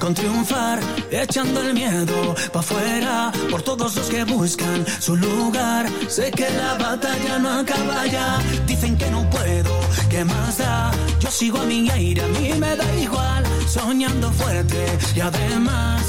Con 0.09 0.15
triunfar, 0.15 0.81
echando 1.11 1.61
el 1.61 1.75
miedo 1.75 2.35
pa' 2.51 2.61
afuera. 2.61 3.31
Por 3.51 3.61
todos 3.61 3.95
los 3.95 4.09
que 4.09 4.25
buscan 4.25 4.87
su 5.01 5.15
lugar, 5.17 5.87
sé 6.09 6.31
que 6.31 6.49
la 6.49 6.73
batalla 6.83 7.39
no 7.39 7.51
acaba 7.61 8.07
ya. 8.07 8.39
Dicen 8.67 8.97
que 8.97 9.11
no 9.11 9.29
puedo, 9.29 9.71
¿qué 10.09 10.25
más 10.25 10.57
da? 10.57 10.93
Yo 11.21 11.31
sigo 11.31 11.59
a 11.61 11.65
mi 11.65 11.91
aire, 11.91 12.23
a 12.23 12.29
mí 12.29 12.55
me 12.59 12.75
da 12.75 12.89
igual. 12.97 13.45
Soñando 13.67 14.33
fuerte 14.33 14.83
y 15.15 15.21
además, 15.21 16.03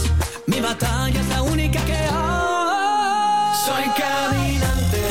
mi 0.45 0.61
batalla 0.61 1.19
es 1.19 1.27
la 1.27 1.41
única 1.41 1.83
que 1.83 1.97
hay. 1.97 3.49
Soy 3.65 3.85
caminante, 4.01 5.03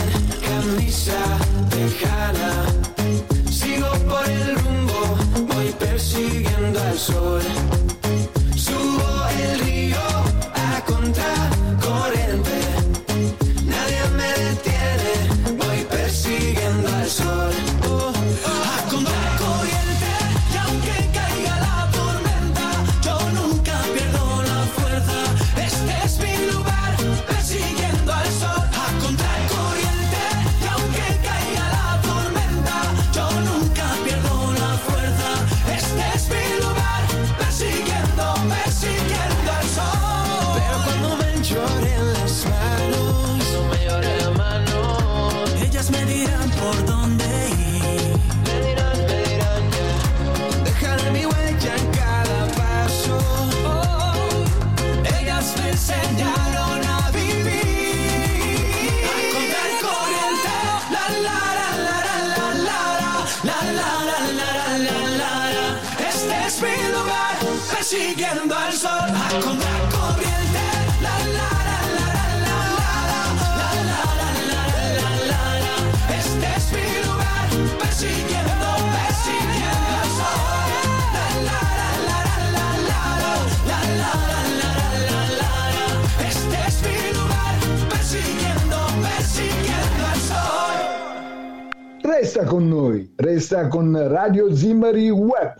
camisa 0.48 1.20
tejana. 1.68 2.52
Sigo 3.50 3.90
por 4.08 4.26
el 4.26 4.54
rumbo, 4.62 5.00
voy 5.52 5.72
persiguiendo 5.78 6.80
al 6.80 6.98
sol. 6.98 7.42
Resta 92.28 92.44
con 92.44 92.68
noi, 92.68 93.10
resta 93.16 93.68
con 93.68 94.06
Radio 94.06 94.54
Zimmari 94.54 95.08
Web. 95.08 95.54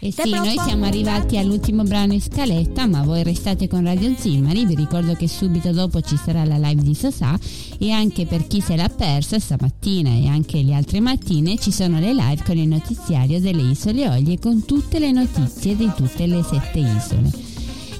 E 0.00 0.10
sì, 0.10 0.30
noi 0.30 0.56
siamo 0.64 0.86
arrivati 0.86 1.36
all'ultimo 1.36 1.82
brano 1.82 2.14
in 2.14 2.22
scaletta, 2.22 2.86
ma 2.86 3.02
voi 3.02 3.22
restate 3.22 3.68
con 3.68 3.84
Radio 3.84 4.14
Zimmari, 4.16 4.64
vi 4.64 4.76
ricordo 4.76 5.12
che 5.12 5.28
subito 5.28 5.72
dopo 5.72 6.00
ci 6.00 6.16
sarà 6.16 6.46
la 6.46 6.56
live 6.56 6.80
di 6.80 6.94
Sasà 6.94 7.38
e 7.78 7.90
anche 7.90 8.24
per 8.24 8.46
chi 8.46 8.62
se 8.62 8.76
l'ha 8.76 8.88
persa 8.88 9.38
stamattina 9.38 10.08
e 10.08 10.26
anche 10.26 10.62
le 10.62 10.72
altre 10.72 11.00
mattine 11.00 11.58
ci 11.58 11.70
sono 11.70 12.00
le 12.00 12.14
live 12.14 12.42
con 12.42 12.56
il 12.56 12.66
notiziario 12.66 13.40
delle 13.40 13.60
Isole 13.60 14.08
Olie 14.08 14.38
con 14.38 14.64
tutte 14.64 14.98
le 14.98 15.12
notizie 15.12 15.76
di 15.76 15.92
tutte 15.94 16.26
le 16.26 16.42
sette 16.42 16.78
isole. 16.78 17.49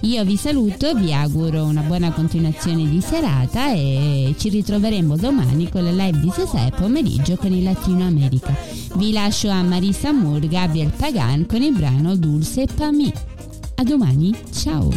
Io 0.02 0.24
vi 0.24 0.36
saluto, 0.36 0.94
vi 0.94 1.12
auguro 1.12 1.64
una 1.64 1.82
buona 1.82 2.10
continuazione 2.10 2.88
di 2.88 3.02
serata 3.02 3.70
e 3.72 4.34
ci 4.38 4.48
ritroveremo 4.48 5.14
domani 5.16 5.68
con 5.68 5.84
la 5.84 5.90
live 5.90 6.20
di 6.20 6.32
e 6.66 6.70
pomeriggio 6.74 7.36
con 7.36 7.52
il 7.52 7.62
Latino 7.62 8.06
America. 8.06 8.56
Vi 8.94 9.12
lascio 9.12 9.50
a 9.50 9.62
Marisa 9.62 10.10
Moore, 10.10 10.48
Gabriel 10.48 10.90
Pagan 10.96 11.44
con 11.44 11.60
il 11.60 11.72
brano 11.72 12.16
Dulce 12.16 12.66
Pa' 12.66 12.90
Me. 12.90 13.12
A 13.74 13.82
domani, 13.82 14.34
ciao! 14.52 14.88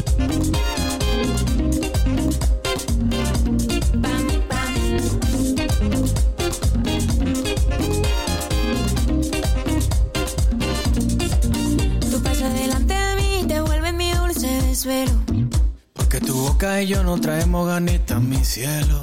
Porque 15.93 16.19
tu 16.19 16.33
boca 16.33 16.81
y 16.81 16.87
yo 16.87 17.03
no 17.03 17.17
traemos 17.17 17.65
ganitas, 17.69 18.21
mi 18.21 18.43
cielo. 18.43 19.01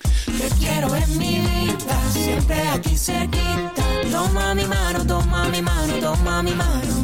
Te 0.00 0.48
quiero 0.58 0.96
en 0.96 1.18
mi 1.18 1.38
vida, 1.38 2.02
siempre 2.10 2.66
aquí 2.68 2.96
cerquita. 2.96 3.84
Toma 4.10 4.54
mi 4.54 4.64
mano, 4.64 5.04
toma 5.06 5.50
mi 5.50 5.60
mano, 5.60 5.92
toma 6.00 6.42
mi 6.42 6.54
mano. 6.54 7.01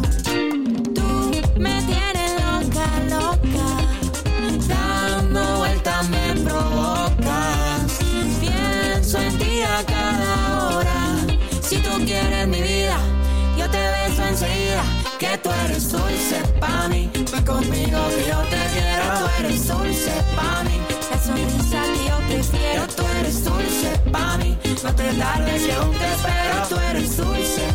Tardes 25.18 25.62
que 25.62 25.72
aún 25.72 25.92
te 25.96 26.12
espero. 26.12 26.68
Tú 26.68 26.76
eres 26.90 27.16
dulce, 27.16 27.66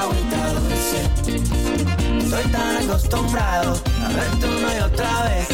agüita 0.00 0.52
dulce. 0.54 1.00
Estoy 2.18 2.52
tan 2.52 2.76
acostumbrado 2.84 3.80
a 4.04 4.08
verte 4.08 4.46
una 4.46 4.76
y 4.76 4.80
otra 4.80 5.22
vez. 5.24 5.48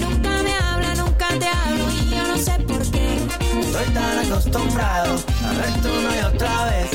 Nunca 0.00 0.30
me 0.42 0.54
habla, 0.56 0.94
nunca 0.96 1.28
te 1.38 1.46
hablo 1.46 1.84
y 2.02 2.10
yo 2.10 2.26
no 2.26 2.36
sé 2.36 2.58
por 2.66 2.82
qué. 2.90 3.18
Estoy 3.60 3.94
tan 3.94 4.18
acostumbrado 4.18 5.18
a 5.44 5.52
verte 5.52 5.88
una 5.88 6.16
y 6.16 6.34
otra 6.34 6.64
vez. 6.64 6.90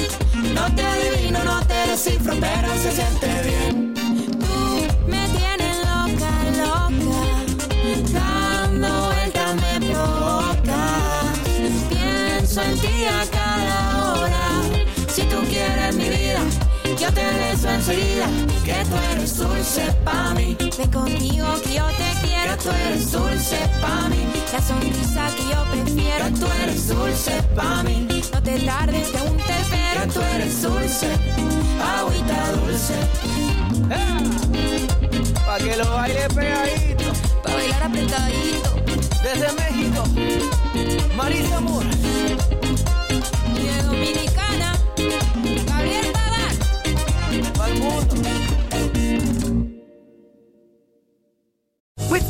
No 0.54 0.76
te 0.76 0.84
adivino, 0.84 1.44
no 1.44 1.62
te 1.66 1.90
descifro, 1.90 2.34
pero 2.40 2.74
se 2.82 2.92
siente 2.92 3.28
bien. 3.44 3.93
Yo 17.04 17.12
te 17.12 17.26
beso 17.26 17.70
enseguida, 17.70 18.28
que 18.64 18.74
tú 18.86 18.96
eres 19.12 19.38
dulce 19.38 19.94
pa' 20.06 20.34
mí. 20.36 20.56
Ven 20.78 20.92
conmigo 20.92 21.48
que 21.62 21.74
yo 21.74 21.86
te 21.88 22.26
quiero, 22.26 22.58
que 22.58 22.64
tú 22.64 22.70
eres 22.70 23.12
dulce 23.12 23.58
pa' 23.82 24.08
mí. 24.10 24.24
La 24.54 24.62
sonrisa 24.62 25.28
que 25.36 25.44
yo 25.52 25.66
prefiero, 25.72 26.26
que 26.26 26.40
tú 26.40 26.46
eres 26.64 26.88
dulce 26.88 27.44
pa' 27.56 27.84
mí. 27.84 28.08
No 28.32 28.42
te 28.42 28.60
tardes, 28.60 29.08
que 29.10 29.18
aún 29.18 29.38
te 29.38 29.54
espero, 29.62 30.02
que 30.02 30.08
tú 30.14 30.22
eres 30.36 30.62
dulce, 30.62 31.08
agüita 31.98 32.52
dulce. 32.54 32.96
Pa' 35.46 35.58
que 35.58 35.76
lo 35.76 35.92
baile 35.92 36.28
pegadito. 36.30 37.12
Pa' 37.44 37.54
bailar 37.54 37.84
apretadito. 37.84 38.70
Desde 39.24 39.52
México, 39.54 40.04
Marisa 41.18 41.60
Moore. 41.60 42.63